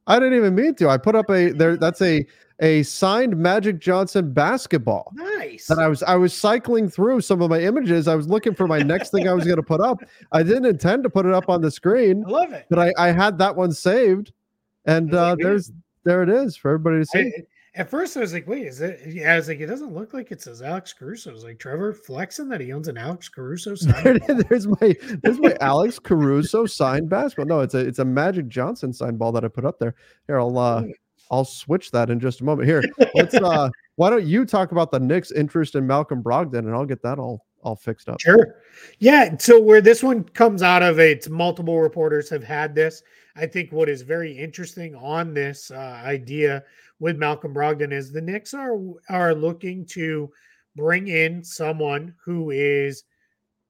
[0.07, 0.89] I didn't even mean to.
[0.89, 1.77] I put up a there.
[1.77, 2.25] That's a
[2.59, 5.11] a signed Magic Johnson basketball.
[5.13, 5.69] Nice.
[5.69, 8.07] And I was I was cycling through some of my images.
[8.07, 9.99] I was looking for my next thing I was going to put up.
[10.31, 12.23] I didn't intend to put it up on the screen.
[12.25, 12.65] I love it.
[12.69, 14.33] But I I had that one saved,
[14.85, 15.71] and uh, there's
[16.03, 17.19] there it is for everybody to see.
[17.19, 17.31] I,
[17.75, 20.13] at first, I was like, "Wait, is it?" Yeah, I was like, "It doesn't look
[20.13, 23.29] like it says Alex Caruso." I was like, "Trevor flexing that he owns an Alex
[23.29, 27.47] Caruso." There, there's my there's my Alex Caruso signed basketball.
[27.47, 29.95] No, it's a it's a Magic Johnson signed ball that I put up there.
[30.27, 30.83] Here, I'll uh,
[31.31, 32.67] I'll switch that in just a moment.
[32.67, 32.83] Here,
[33.15, 36.85] let's uh, why don't you talk about the Knicks' interest in Malcolm Brogdon, and I'll
[36.85, 38.19] get that all all fixed up.
[38.19, 38.57] Sure.
[38.99, 39.35] Yeah.
[39.37, 43.01] So where this one comes out of, it's multiple reporters have had this.
[43.35, 46.63] I think what is very interesting on this uh, idea
[47.03, 50.31] with Malcolm Brogdon is the Knicks are are looking to
[50.73, 53.03] bring in someone who is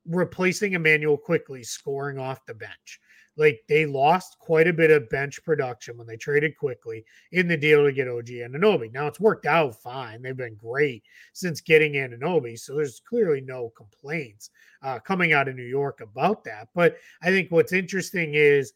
[0.05, 2.99] replacing Immanuel Quickley scoring off the bench.
[3.35, 7.57] Like they lost quite a bit of bench production when they traded Quickley in the
[7.57, 8.93] deal to get OG Anunoby.
[8.93, 10.21] Now it's worked out fine.
[10.21, 11.01] They've been great
[11.33, 12.59] since getting Anunoby.
[12.59, 14.51] So there's clearly no complaints
[14.83, 16.67] uh, coming out of New York about that.
[16.75, 18.73] But I think what's interesting is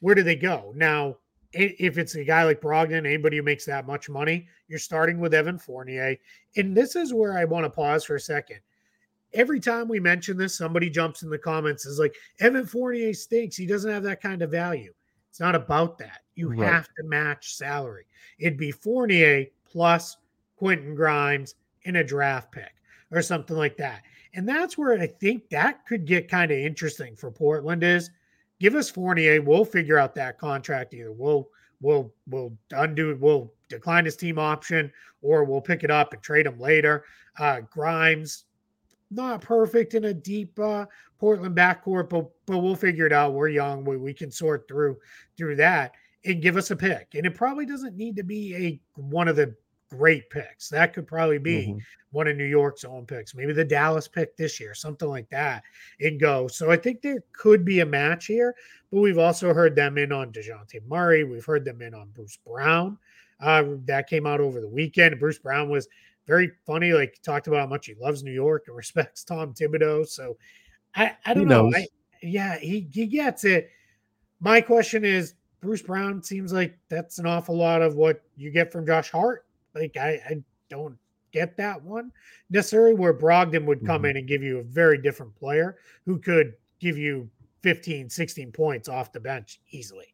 [0.00, 0.74] where do they go?
[0.76, 1.16] Now,
[1.54, 5.34] if it's a guy like Brogdon, anybody who makes that much money, you're starting with
[5.34, 6.16] Evan Fournier.
[6.56, 8.58] And this is where I want to pause for a second.
[9.32, 13.56] Every time we mention this, somebody jumps in the comments is like, Evan Fournier stinks.
[13.56, 14.92] He doesn't have that kind of value.
[15.30, 16.20] It's not about that.
[16.34, 16.60] You right.
[16.60, 18.06] have to match salary.
[18.38, 20.16] It'd be Fournier plus
[20.56, 22.74] Quentin Grimes in a draft pick
[23.10, 24.02] or something like that.
[24.34, 28.10] And that's where I think that could get kind of interesting for Portland is–
[28.64, 29.42] give us Fournier.
[29.42, 30.94] We'll figure out that contract.
[30.94, 31.50] Either we'll
[31.82, 36.46] we'll we'll undo we'll decline his team option, or we'll pick it up and trade
[36.46, 37.04] him later.
[37.38, 38.44] Uh, Grimes,
[39.10, 40.86] not perfect in a deep uh,
[41.20, 43.34] Portland backcourt, but but we'll figure it out.
[43.34, 43.84] We're young.
[43.84, 44.96] We, we can sort through
[45.36, 45.92] through that
[46.24, 47.08] and give us a pick.
[47.12, 49.54] And it probably doesn't need to be a one of the
[49.96, 50.68] great picks.
[50.68, 51.78] That could probably be mm-hmm.
[52.10, 55.62] one of New York's own picks, maybe the Dallas pick this year, something like that,
[56.00, 56.48] and go.
[56.48, 58.54] So I think there could be a match here,
[58.90, 61.24] but we've also heard them in on Dejounte Murray.
[61.24, 62.98] We've heard them in on Bruce Brown.
[63.40, 65.18] Uh, that came out over the weekend.
[65.18, 65.88] Bruce Brown was
[66.26, 70.06] very funny, like talked about how much he loves New York and respects Tom Thibodeau.
[70.06, 70.36] So
[70.94, 71.72] I, I don't know.
[71.74, 71.86] I,
[72.22, 73.70] yeah, he, he gets it.
[74.40, 78.70] My question is Bruce Brown seems like that's an awful lot of what you get
[78.70, 80.96] from Josh Hart like I, I don't
[81.32, 82.12] get that one
[82.50, 84.06] necessarily where Brogdon would come mm-hmm.
[84.06, 87.28] in and give you a very different player who could give you
[87.62, 90.13] 15, 16 points off the bench easily.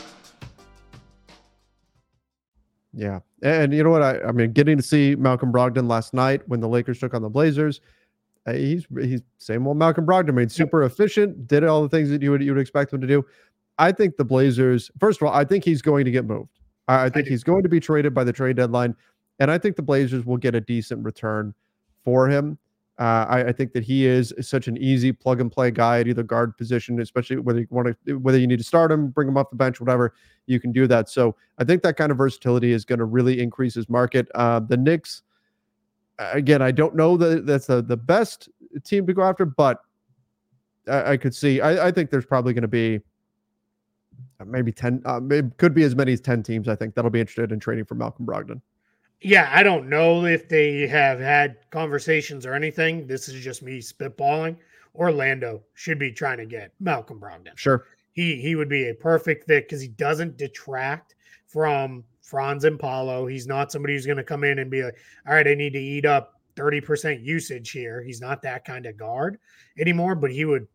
[2.93, 3.19] Yeah.
[3.41, 4.01] And you know what?
[4.01, 7.21] I, I mean, getting to see Malcolm Brogdon last night when the Lakers took on
[7.21, 7.81] the Blazers,
[8.45, 10.29] uh, he's he's same old Malcolm Brogdon.
[10.29, 13.01] I mean, super efficient, did all the things that you would you would expect him
[13.01, 13.25] to do.
[13.77, 16.59] I think the Blazers, first of all, I think he's going to get moved.
[16.87, 18.95] I, I think I he's going to be traded by the trade deadline.
[19.39, 21.53] And I think the Blazers will get a decent return
[22.03, 22.57] for him.
[22.99, 26.07] Uh, I, I, think that he is such an easy plug and play guy at
[26.07, 29.27] either guard position, especially whether you want to, whether you need to start him, bring
[29.27, 30.13] him off the bench, whatever,
[30.45, 31.09] you can do that.
[31.09, 34.27] So I think that kind of versatility is going to really increase his market.
[34.35, 35.23] Uh, the Knicks,
[36.19, 38.49] again, I don't know that that's the, the best
[38.83, 39.79] team to go after, but
[40.87, 42.99] I, I could see, I, I, think there's probably going to be
[44.45, 47.19] maybe 10, uh, maybe could be as many as 10 teams, I think, that'll be
[47.19, 48.61] interested in trading for Malcolm Brogdon.
[49.21, 53.05] Yeah, I don't know if they have had conversations or anything.
[53.05, 54.57] This is just me spitballing.
[54.95, 57.55] Orlando should be trying to get Malcolm Brogdon.
[57.55, 57.85] Sure.
[58.13, 61.15] He he would be a perfect fit because he doesn't detract
[61.47, 63.27] from Franz and Paolo.
[63.27, 64.97] He's not somebody who's going to come in and be like,
[65.27, 68.01] all right, I need to eat up 30% usage here.
[68.01, 69.37] He's not that kind of guard
[69.77, 70.67] anymore, but he would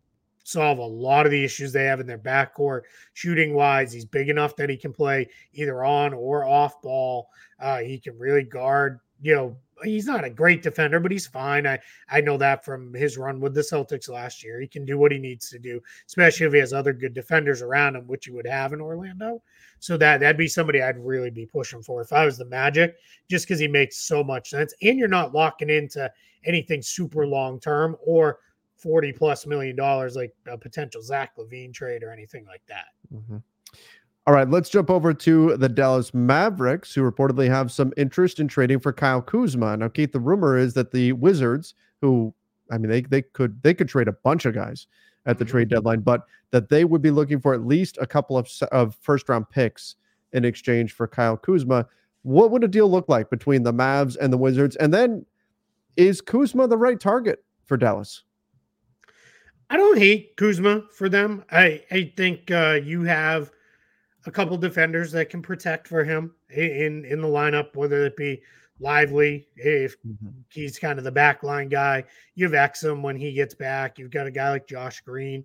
[0.47, 2.83] solve a lot of the issues they have in their backcourt
[3.15, 3.93] shooting wise.
[3.93, 7.31] He's big enough that he can play either on or off ball.
[7.59, 11.67] Uh, he can really guard, you know, he's not a great defender, but he's fine.
[11.67, 14.61] I I know that from his run with the Celtics last year.
[14.61, 17.61] He can do what he needs to do, especially if he has other good defenders
[17.61, 19.43] around him, which you would have in Orlando.
[19.81, 22.97] So that that'd be somebody I'd really be pushing for if I was the Magic,
[23.29, 26.09] just because he makes so much sense, and you're not locking into
[26.45, 28.39] anything super long term or
[28.87, 32.87] 40 plus million dollars like a potential Zach LaVine trade or anything like that.
[33.13, 33.39] Mm-hmm.
[34.29, 38.47] All right, let's jump over to the Dallas Mavericks, who reportedly have some interest in
[38.47, 39.77] trading for Kyle Kuzma.
[39.77, 42.33] Now, Keith, the rumor is that the Wizards, who
[42.71, 44.87] I mean, they they could they could trade a bunch of guys
[45.27, 45.51] at the mm-hmm.
[45.51, 46.23] trade deadline, but
[46.53, 49.97] that they would be looking for at least a couple of of first round picks
[50.33, 51.87] in exchange for Kyle Kuzma.
[52.23, 54.77] What would a deal look like between the Mavs and the Wizards?
[54.77, 55.27] And then,
[55.97, 58.23] is Kuzma the right target for Dallas?
[59.69, 61.45] I don't hate Kuzma for them.
[61.51, 63.51] I I think uh, you have
[64.27, 68.43] a couple defenders that can protect for him in in the lineup, whether it be
[68.79, 70.29] Lively if mm-hmm.
[70.51, 72.05] he's kind of the backline guy.
[72.35, 73.99] You have Exum when he gets back.
[73.99, 75.43] You've got a guy like Josh Green.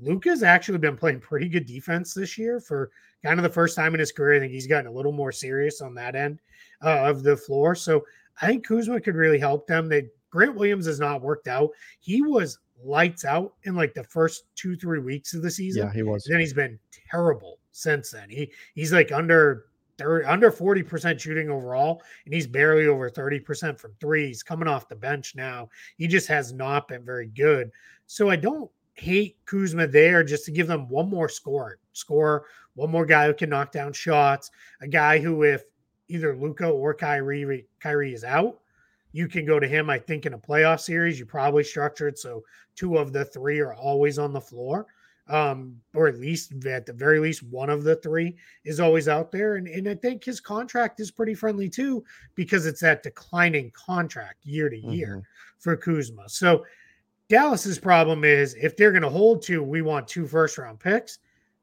[0.00, 2.90] Luka's actually been playing pretty good defense this year for
[3.24, 4.36] kind of the first time in his career.
[4.36, 6.40] I think he's gotten a little more serious on that end
[6.82, 7.74] uh, of the floor.
[7.74, 8.04] So
[8.40, 9.88] I think Kuzma could really help them.
[9.88, 11.70] They Grant Williams has not worked out.
[12.00, 15.86] He was lights out in like the first two three weeks of the season.
[15.86, 16.26] Yeah, he was.
[16.26, 16.78] And then he's been
[17.10, 18.28] terrible since then.
[18.28, 19.66] He he's like under
[19.98, 24.26] 30, under 40% shooting overall, and he's barely over 30% from three.
[24.26, 25.68] He's coming off the bench now.
[25.96, 27.70] He just has not been very good.
[28.06, 32.90] So I don't hate Kuzma there just to give them one more score, score, one
[32.90, 35.62] more guy who can knock down shots, a guy who, if
[36.08, 38.60] either Luka or Kyrie Kyrie is out,
[39.12, 39.90] you can go to him.
[39.90, 42.42] I think in a playoff series, you probably structured so
[42.74, 44.86] two of the three are always on the floor,
[45.28, 49.30] um, or at least at the very least one of the three is always out
[49.30, 49.56] there.
[49.56, 52.04] And, and I think his contract is pretty friendly too
[52.34, 55.20] because it's that declining contract year to year mm-hmm.
[55.58, 56.28] for Kuzma.
[56.28, 56.64] So
[57.28, 61.18] Dallas's problem is if they're going to hold to, we want two first round picks.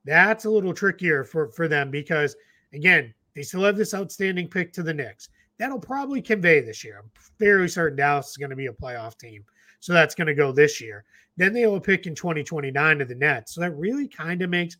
[0.06, 2.36] That's a little trickier for for them because
[2.74, 5.30] again, they still have this outstanding pick to the Knicks
[5.60, 6.99] that'll probably convey this year.
[7.03, 9.43] I'm fairly certain Dallas is going to be a playoff team.
[9.82, 11.05] So that's going to go this year.
[11.38, 13.53] Then they will pick in 2029 to the Nets.
[13.53, 14.78] So that really kind of makes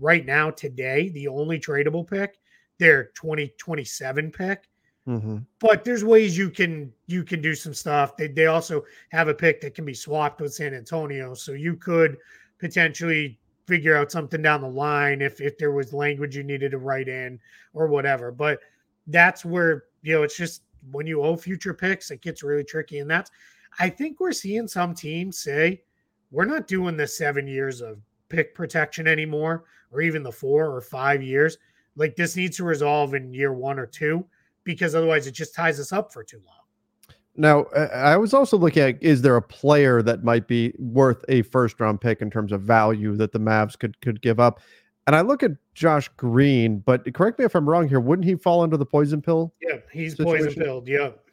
[0.00, 2.38] right now, today, the only tradable pick,
[2.78, 4.68] their 2027 pick.
[5.06, 5.38] Mm-hmm.
[5.58, 8.16] But there's ways you can you can do some stuff.
[8.16, 11.34] They they also have a pick that can be swapped with San Antonio.
[11.34, 12.18] So you could
[12.60, 16.78] potentially figure out something down the line if if there was language you needed to
[16.78, 17.40] write in
[17.74, 18.30] or whatever.
[18.30, 18.60] But
[19.08, 22.98] that's where you know, it's just when you owe future picks, it gets really tricky.
[22.98, 23.30] And that's,
[23.78, 25.82] I think we're seeing some teams say,
[26.30, 27.98] we're not doing the seven years of
[28.28, 31.58] pick protection anymore, or even the four or five years.
[31.96, 34.26] Like this needs to resolve in year one or two,
[34.64, 36.56] because otherwise it just ties us up for too long.
[37.34, 41.42] Now, I was also looking at is there a player that might be worth a
[41.42, 44.60] first round pick in terms of value that the Mavs could could give up?
[45.06, 48.00] And I look at Josh Green, but correct me if I'm wrong here.
[48.00, 49.52] Wouldn't he fall under the poison pill?
[49.60, 50.46] Yeah, he's situation?
[50.46, 50.88] poison pilled.
[50.88, 51.24] Yep.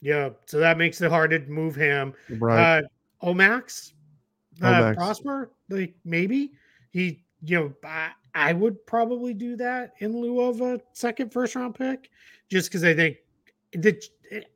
[0.00, 0.40] Yep.
[0.46, 2.14] So that makes it hard to move him.
[2.40, 2.78] Right.
[2.78, 2.82] Uh,
[3.22, 3.92] Omax,
[4.60, 4.96] uh, Omax.
[4.96, 6.52] Prosper, like maybe
[6.90, 11.54] he, you know, I, I would probably do that in lieu of a second first
[11.54, 12.10] round pick,
[12.50, 13.18] just because I think
[13.74, 14.04] that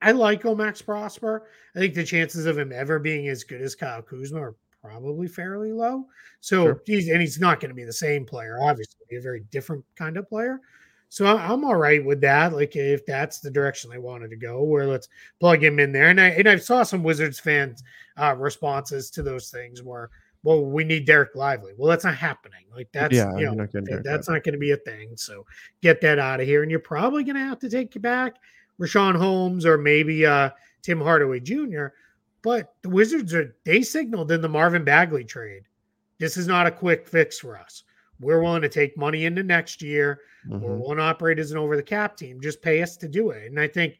[0.02, 1.46] I like Omax Prosper.
[1.76, 4.54] I think the chances of him ever being as good as Kyle Kuzma are
[4.86, 6.06] probably fairly low.
[6.40, 6.82] So sure.
[6.86, 10.16] he's and he's not going to be the same player, obviously, a very different kind
[10.16, 10.60] of player.
[11.08, 12.52] So I'm all right with that.
[12.52, 15.08] Like if that's the direction they wanted to go, where let's
[15.40, 16.08] plug him in there.
[16.08, 17.82] And I and I saw some Wizards fans
[18.16, 20.10] uh, responses to those things where,
[20.42, 21.72] well, we need Dereck Lively.
[21.76, 22.64] Well, that's not happening.
[22.74, 25.16] Like that's yeah, you know, not that's not going to be a thing.
[25.16, 25.46] So
[25.80, 26.62] get that out of here.
[26.62, 28.36] And you're probably going to have to take you back
[28.80, 30.50] Richaun Holmes or maybe uh,
[30.82, 31.86] Tim Hardaway Jr.
[32.46, 35.64] But the Wizards are they signaled in the Marvin Bagley trade.
[36.20, 37.82] This is not a quick fix for us.
[38.20, 40.20] We're willing to take money into next year.
[40.48, 40.64] Mm-hmm.
[40.64, 42.40] We're willing to operate as an over the cap team.
[42.40, 43.48] Just pay us to do it.
[43.48, 43.98] And I think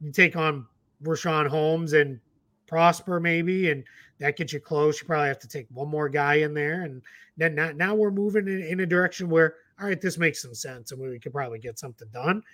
[0.00, 0.64] you take on
[1.02, 2.20] Richaun Holmes and
[2.68, 3.82] Prosper maybe, and
[4.20, 5.00] that gets you close.
[5.00, 7.02] You probably have to take one more guy in there, and
[7.36, 10.54] then now, now we're moving in, in, a direction where all right, this makes some
[10.54, 12.44] sense, and we could probably get something done.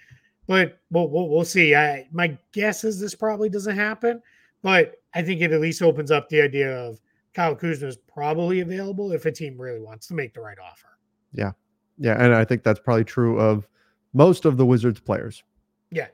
[0.47, 1.75] But we'll, we'll, we'll see.
[1.75, 4.23] I, my guess is this probably doesn't happen,
[4.65, 6.99] but I think it at least opens up the idea of
[7.35, 10.89] Kyle Kuzma is probably available if a team really wants to make the right offer.
[11.35, 11.53] Yeah.
[11.99, 12.17] Yeah.
[12.19, 13.69] And I think that's probably true of
[14.15, 15.45] most of the Wizards players.
[15.91, 16.07] Yeah.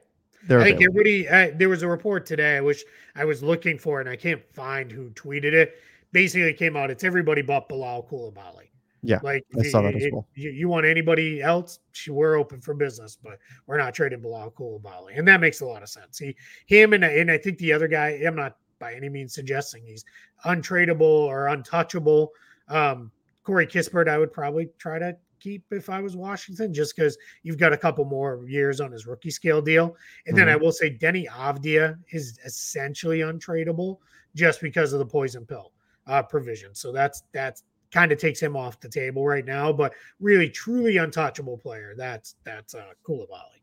[0.49, 1.01] They're I think available.
[1.01, 2.83] everybody, there was a report today, I wish
[3.15, 5.75] I was looking for, and I can't find who tweeted it.
[6.11, 8.70] Basically, it came out, it's everybody but Bilal Coulibaly.
[9.03, 10.27] Yeah, like I saw that as well.
[10.35, 11.79] You, you, want anybody else?
[12.07, 15.83] We're open for business, but we're not trading Bilal Coulibaly, and that makes a lot
[15.83, 16.19] of sense.
[16.19, 16.37] He,
[16.67, 18.21] him, and and I think the other guy.
[18.27, 20.05] I'm not by any means suggesting he's
[20.45, 22.33] untradeable or untouchable.
[22.69, 23.11] Um,
[23.45, 27.59] Corey Kispert, I would probably try to keep if I was Washington, just because you've
[27.59, 29.97] got a couple more years on his rookie scale deal.
[30.27, 30.47] And mm-hmm.
[30.47, 33.99] then I will say Deni Avdija is essentially untradeable
[34.35, 35.73] just because of the poison pill
[36.07, 36.75] uh, provision.
[36.75, 39.73] So that's that's kind of takes him off the table right now.
[39.73, 41.95] But really, truly untouchable player.
[41.97, 43.61] That's that's uh, Coulibaly.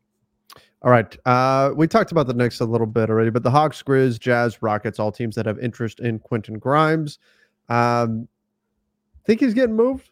[0.82, 1.16] All right.
[1.26, 4.62] Uh, we talked about the Knicks a little bit already, but the Hawks, Grizz, Jazz,
[4.62, 7.18] Rockets, all teams that have interest in Quentin Grimes.
[7.68, 8.28] Um,
[9.28, 10.10] think he's getting moved?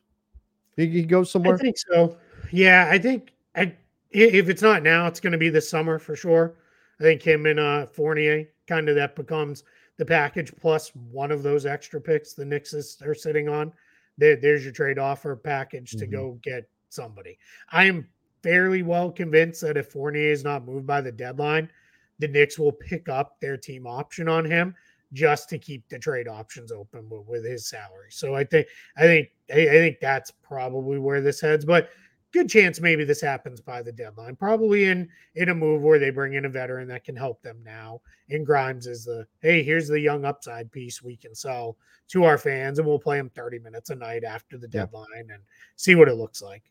[0.76, 1.54] Think he goes somewhere?
[1.54, 2.18] I think so.
[2.52, 3.74] Yeah, I think I,
[4.10, 6.54] if it's not now, it's going to be this summer for sure.
[7.00, 9.64] I think him and uh, Fournier kind of that becomes
[9.96, 13.72] the package plus one of those extra picks the Knicks is, are sitting on
[14.18, 16.12] there, there's your trade offer package to mm-hmm.
[16.12, 17.38] go get somebody.
[17.70, 18.08] I am
[18.42, 21.70] fairly well convinced that if Fournier is not moved by the deadline,
[22.18, 24.74] the Knicks will pick up their team option on him
[25.12, 28.08] just to keep the trade options open with, with his salary.
[28.10, 31.64] So I think I think I, I think that's probably where this heads.
[31.64, 31.90] But
[32.37, 34.37] good chance maybe this happens by the deadline.
[34.37, 37.59] Probably in in a move where they bring in a veteran that can help them
[37.64, 38.01] now.
[38.28, 41.76] And Grimes is the hey, here's the young upside piece we can sell
[42.09, 45.34] to our fans, and we'll play him 30 minutes a night after the deadline yeah.
[45.34, 45.43] and
[45.76, 46.62] see what it looks like.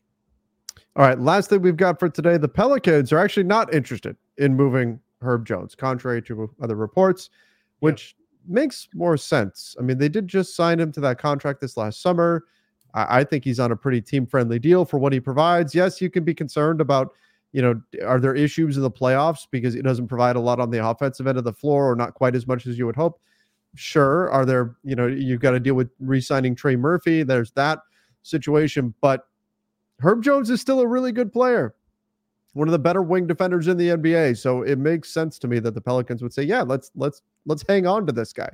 [0.94, 4.54] All right, last thing we've got for today: the Pelicans are actually not interested in
[4.54, 7.30] moving Herb Jones, contrary to other reports,
[7.80, 8.54] which yeah.
[8.54, 9.74] makes more sense.
[9.78, 12.44] I mean, they did just sign him to that contract this last summer.
[12.96, 15.74] I, I think he's on a pretty team friendly deal for what he provides.
[15.74, 17.12] Yes, you can be concerned about,
[17.52, 20.70] you know, are there issues in the playoffs because he doesn't provide a lot on
[20.70, 23.20] the offensive end of the floor or not quite as much as you would hope?
[23.74, 24.28] Sure.
[24.30, 27.22] Are there, you know, you've got to deal with re signing Trey Murphy.
[27.22, 27.80] There's that
[28.22, 28.94] situation.
[29.00, 29.28] But
[30.00, 31.74] Herb Jones is still a really good player
[32.56, 34.38] one of the better wing defenders in the NBA.
[34.38, 37.62] So it makes sense to me that the Pelicans would say, "Yeah, let's let's let's
[37.68, 38.48] hang on to this guy."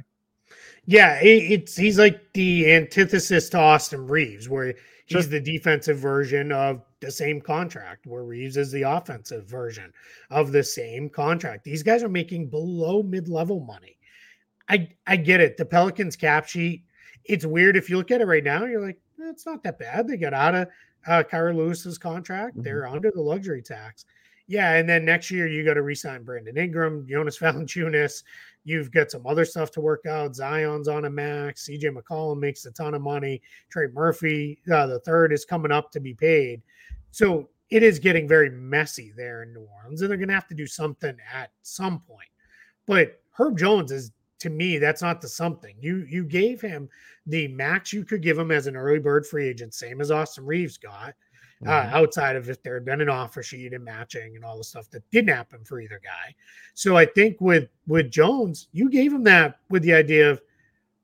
[0.86, 4.74] Yeah, it's he's like the antithesis to Austin Reaves, where
[5.06, 5.30] he's sure.
[5.30, 9.92] the defensive version of the same contract, where Reaves is the offensive version
[10.30, 11.64] of the same contract.
[11.64, 13.96] These guys are making below mid-level money.
[14.68, 15.56] I I get it.
[15.56, 16.84] The Pelicans cap sheet,
[17.24, 19.78] it's weird if you look at it right now, you're like, eh, it's not that
[19.78, 20.08] bad.
[20.08, 20.68] They got out of
[21.06, 22.54] uh Kira Lewis's contract.
[22.54, 22.62] Mm-hmm.
[22.62, 24.04] They're under the luxury tax.
[24.48, 28.22] Yeah, and then next year you got to resign Brandon Ingram, Jonas Valanciunas,
[28.64, 30.36] You've got some other stuff to work out.
[30.36, 31.68] Zion's on a max.
[31.68, 33.42] CJ McCollum makes a ton of money.
[33.70, 36.62] Trey Murphy, uh, the third, is coming up to be paid.
[37.10, 40.48] So it is getting very messy there in New Orleans, and they're going to have
[40.48, 42.28] to do something at some point.
[42.86, 45.74] But Herb Jones is, to me, that's not the something.
[45.80, 46.88] You you gave him
[47.26, 50.44] the max you could give him as an early bird free agent, same as Austin
[50.44, 51.14] Reaves got
[51.66, 51.94] uh, mm-hmm.
[51.94, 54.90] outside of if there had been an offer sheet and matching and all the stuff
[54.90, 56.34] that didn't happen for either guy.
[56.74, 60.40] So I think with with Jones, you gave him that with the idea of,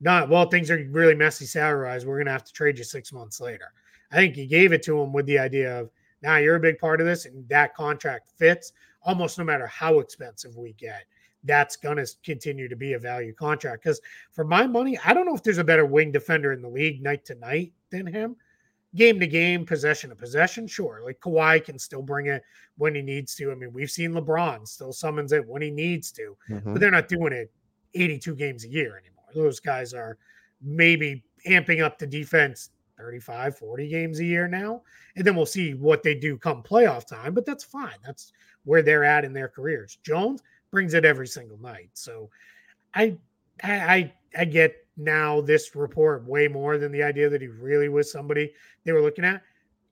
[0.00, 2.06] not well, things are really messy salary wise.
[2.06, 3.72] We're gonna have to trade you six months later.
[4.10, 5.90] I think you gave it to him with the idea of
[6.22, 10.00] now you're a big part of this, and that contract fits almost no matter how
[10.00, 11.04] expensive we get.
[11.44, 13.84] That's gonna continue to be a value contract.
[13.84, 14.00] Because
[14.32, 17.00] for my money, I don't know if there's a better wing defender in the league
[17.00, 18.34] night to night than him.
[18.94, 21.02] Game to game, possession to possession, sure.
[21.04, 22.42] Like Kawhi can still bring it
[22.78, 23.52] when he needs to.
[23.52, 26.64] I mean, we've seen LeBron still summons it when he needs to, Mhm.
[26.72, 27.52] but they're not doing it
[27.94, 29.26] 82 games a year anymore.
[29.34, 30.16] Those guys are
[30.62, 34.82] maybe amping up the defense 35, 40 games a year now.
[35.16, 37.96] And then we'll see what they do come playoff time, but that's fine.
[38.04, 38.32] That's
[38.64, 39.98] where they're at in their careers.
[40.02, 41.90] Jones brings it every single night.
[41.92, 42.30] So
[42.94, 43.18] I
[43.62, 47.88] I I, I get now this report way more than the idea that he really
[47.88, 48.52] was somebody
[48.84, 49.42] they were looking at.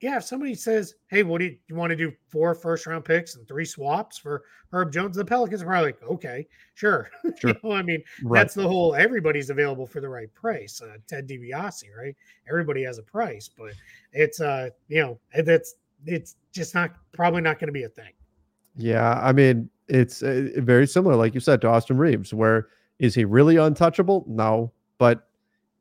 [0.00, 2.12] Yeah, if somebody says, "Hey, what do you, you want to do?
[2.28, 6.02] Four first round picks and three swaps for Herb Jones?" The Pelicans are probably like,
[6.02, 7.08] "Okay, sure."
[7.38, 7.50] Sure.
[7.50, 8.40] you know, I mean, Right.
[8.40, 8.94] that's the whole.
[8.94, 10.82] Everybody's available for the right price.
[10.82, 12.14] Uh, Ted DiBiase, right?
[12.48, 13.72] Everybody has a price, but
[14.12, 18.12] it's uh, you know, that's it's just not probably not going to be a thing.
[18.76, 22.34] Yeah, I mean, it's uh, very similar, like you said, to Austin Reaves.
[22.34, 24.24] Where is he really untouchable?
[24.28, 25.28] No, but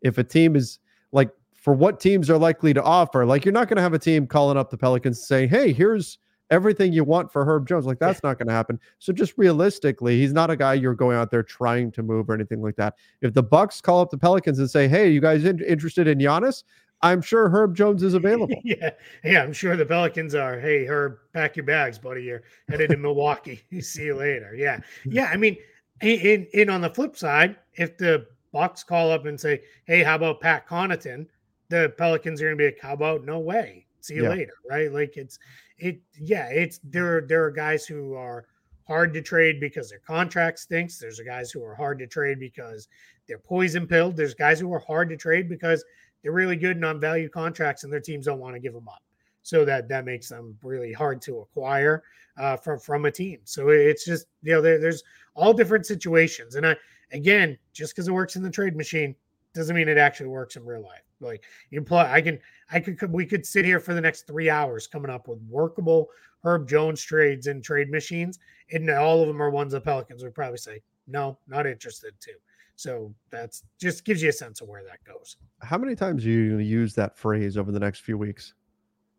[0.02, 0.80] if a team is
[1.12, 4.00] like, for what teams are likely to offer, like you're not going to have a
[4.00, 6.20] team calling up the Pelicans saying, "Hey, here's
[6.52, 8.80] everything you want for Herb Jones." Like that's not going to happen.
[9.00, 12.36] So just realistically, he's not a guy you're going out there trying to move or
[12.36, 12.96] anything like that.
[13.22, 16.20] If the Bucks call up the Pelicans and say, "Hey, you guys in- interested in
[16.20, 16.64] Giannis?"
[17.02, 18.60] I'm sure Herb Jones is available.
[18.64, 18.92] yeah,
[19.24, 19.44] yeah.
[19.44, 20.60] I'm sure the Pelicans are.
[20.60, 22.24] Hey, Herb, pack your bags, buddy.
[22.24, 23.64] You're headed to Milwaukee.
[23.82, 24.56] See you later.
[24.56, 25.26] Yeah, yeah.
[25.26, 25.58] I mean,
[26.02, 30.16] in in on the flip side, if the Bucks call up and say, "Hey, how
[30.16, 31.28] about Pat Connaughton?"
[31.70, 33.86] The Pelicans are going to be like, "How about no way?
[34.02, 34.30] See you Yeah.
[34.30, 34.92] later." Right?
[34.92, 35.40] Like it's
[35.78, 36.00] it.
[36.20, 37.22] Yeah, it's there.
[37.22, 38.46] There are guys who are
[38.88, 41.00] hard to trade because their contract stinks.
[41.00, 42.88] There's guys who are hard to trade because
[43.28, 44.16] they're poison pilled.
[44.16, 45.84] There's guys who are hard to trade because
[46.22, 48.88] they're really good and on value contracts and their teams don't want to give them
[48.88, 49.02] up.
[49.46, 52.02] So that that makes them really hard to acquire
[52.36, 53.42] uh, from from a team.
[53.44, 55.04] So it's just you know there, there's
[55.36, 56.56] all different situations.
[56.56, 56.76] And I
[57.12, 59.16] again, just because it works in the trade machine
[59.54, 61.04] doesn't mean it actually works in real life.
[61.20, 62.40] Like you play, I can
[62.72, 66.08] I could we could sit here for the next three hours coming up with workable
[66.44, 68.40] Herb Jones trades and trade machines,
[68.72, 72.32] and all of them are ones the Pelicans would probably say no, not interested to.
[72.78, 75.38] So that's just gives you a sense of where that goes.
[75.62, 78.56] How many times are you going to use that phrase over the next few weeks?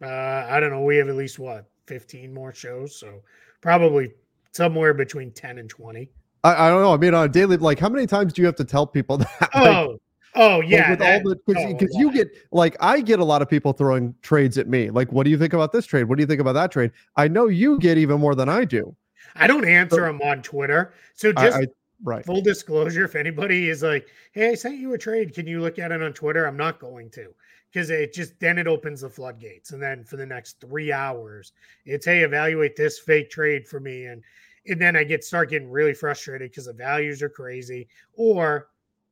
[0.02, 0.82] Uh, I don't know.
[0.82, 3.22] We have at least what 15 more shows, so
[3.60, 4.12] probably
[4.52, 6.10] somewhere between 10 and 20.
[6.44, 6.92] I, I don't know.
[6.92, 9.16] I mean, on a daily, like, how many times do you have to tell people
[9.18, 9.28] that?
[9.40, 9.98] Like, Oh,
[10.34, 10.90] oh like, yeah.
[10.90, 13.72] with that- all the because oh, you get like I get a lot of people
[13.72, 14.90] throwing trades at me.
[14.90, 16.04] Like, what do you think about this trade?
[16.04, 16.92] What do you think about that trade?
[17.16, 18.94] I know you get even more than I do.
[19.34, 20.94] I don't answer them on Twitter.
[21.14, 21.66] So I, just I
[22.04, 22.24] right.
[22.24, 25.34] full disclosure, if anybody is like, "Hey, I sent you a trade.
[25.34, 27.34] Can you look at it on Twitter?" I'm not going to
[27.76, 31.52] because it just then it opens the floodgates, and then for the next three hours,
[31.84, 34.22] it's hey, evaluate this fake trade for me, and
[34.66, 38.68] and then I get start getting really frustrated because the values are crazy, or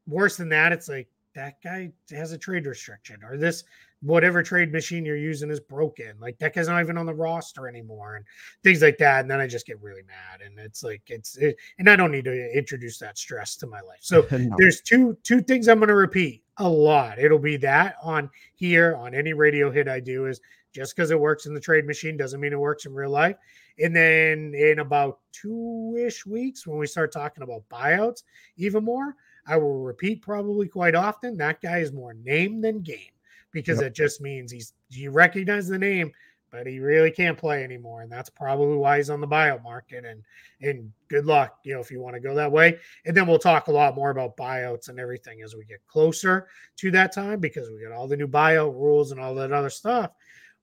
[0.06, 3.64] worse than that, it's like that guy has a trade restriction, or this
[4.00, 6.14] whatever trade machine you're using is broken.
[6.18, 8.24] Like that guy's not even on the roster anymore, and
[8.62, 9.20] things like that.
[9.20, 12.12] And then I just get really mad, and it's like it's it, and I don't
[12.12, 14.00] need to introduce that stress to my life.
[14.00, 14.56] So No.
[14.56, 17.18] there's two two things I'm going to repeat a lot.
[17.18, 20.40] It'll be that on here on any radio hit I do is
[20.72, 23.36] just because it works in the trade machine doesn't mean it works in real life.
[23.78, 28.22] And then in about two ish weeks, when we start talking about buyouts
[28.56, 33.10] even more, I will repeat probably quite often that guy is more name than game
[33.52, 33.86] because Yep.
[33.88, 36.12] it just means he's you recognize the name,
[36.54, 40.04] but he really can't play anymore, and that's probably why he's on the buyout market.
[40.04, 40.22] And
[40.60, 42.78] and good luck, you know, if you want to go that way.
[43.04, 46.46] And then we'll talk a lot more about buyouts and everything as we get closer
[46.76, 49.68] to that time because we got all the new buyout rules and all that other
[49.68, 50.12] stuff,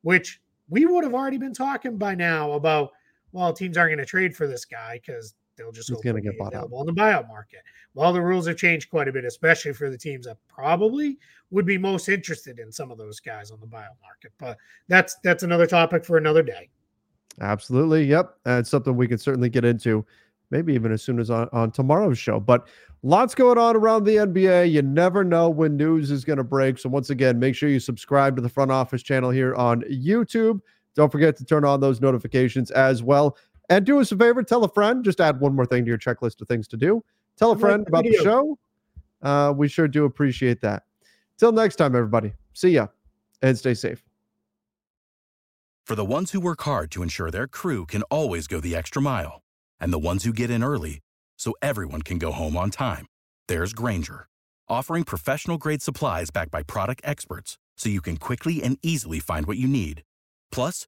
[0.01, 2.91] which we would have already been talking by now about.
[3.33, 6.37] Well, teams aren't going to trade for this guy because they'll just He's gonna get
[6.37, 6.69] bought out.
[6.71, 7.61] on the buyout market.
[7.93, 11.17] Well, the rules have changed quite a bit, especially for the teams that probably
[11.49, 14.31] would be most interested in some of those guys on the buyout market.
[14.37, 16.69] But that's that's another topic for another day.
[17.39, 18.03] Absolutely.
[18.05, 18.33] Yep.
[18.45, 20.05] And it's something we can certainly get into,
[20.49, 22.39] maybe even as soon as on, on tomorrow's show.
[22.39, 22.67] But
[23.03, 24.71] lots going on around the NBA.
[24.71, 26.77] You never know when news is going to break.
[26.77, 30.59] So, once again, make sure you subscribe to the front office channel here on YouTube.
[30.93, 33.37] Don't forget to turn on those notifications as well.
[33.71, 35.03] And do us a favor, tell a friend.
[35.03, 37.03] Just add one more thing to your checklist of things to do.
[37.37, 38.59] Tell a friend about the show.
[39.21, 40.83] Uh, we sure do appreciate that.
[41.37, 42.33] Till next time, everybody.
[42.53, 42.87] See ya
[43.41, 44.03] and stay safe.
[45.85, 49.01] For the ones who work hard to ensure their crew can always go the extra
[49.01, 49.41] mile,
[49.79, 50.99] and the ones who get in early
[51.37, 53.07] so everyone can go home on time,
[53.47, 54.27] there's Grainger,
[54.69, 59.45] offering professional grade supplies backed by product experts so you can quickly and easily find
[59.47, 60.03] what you need.
[60.51, 60.87] Plus,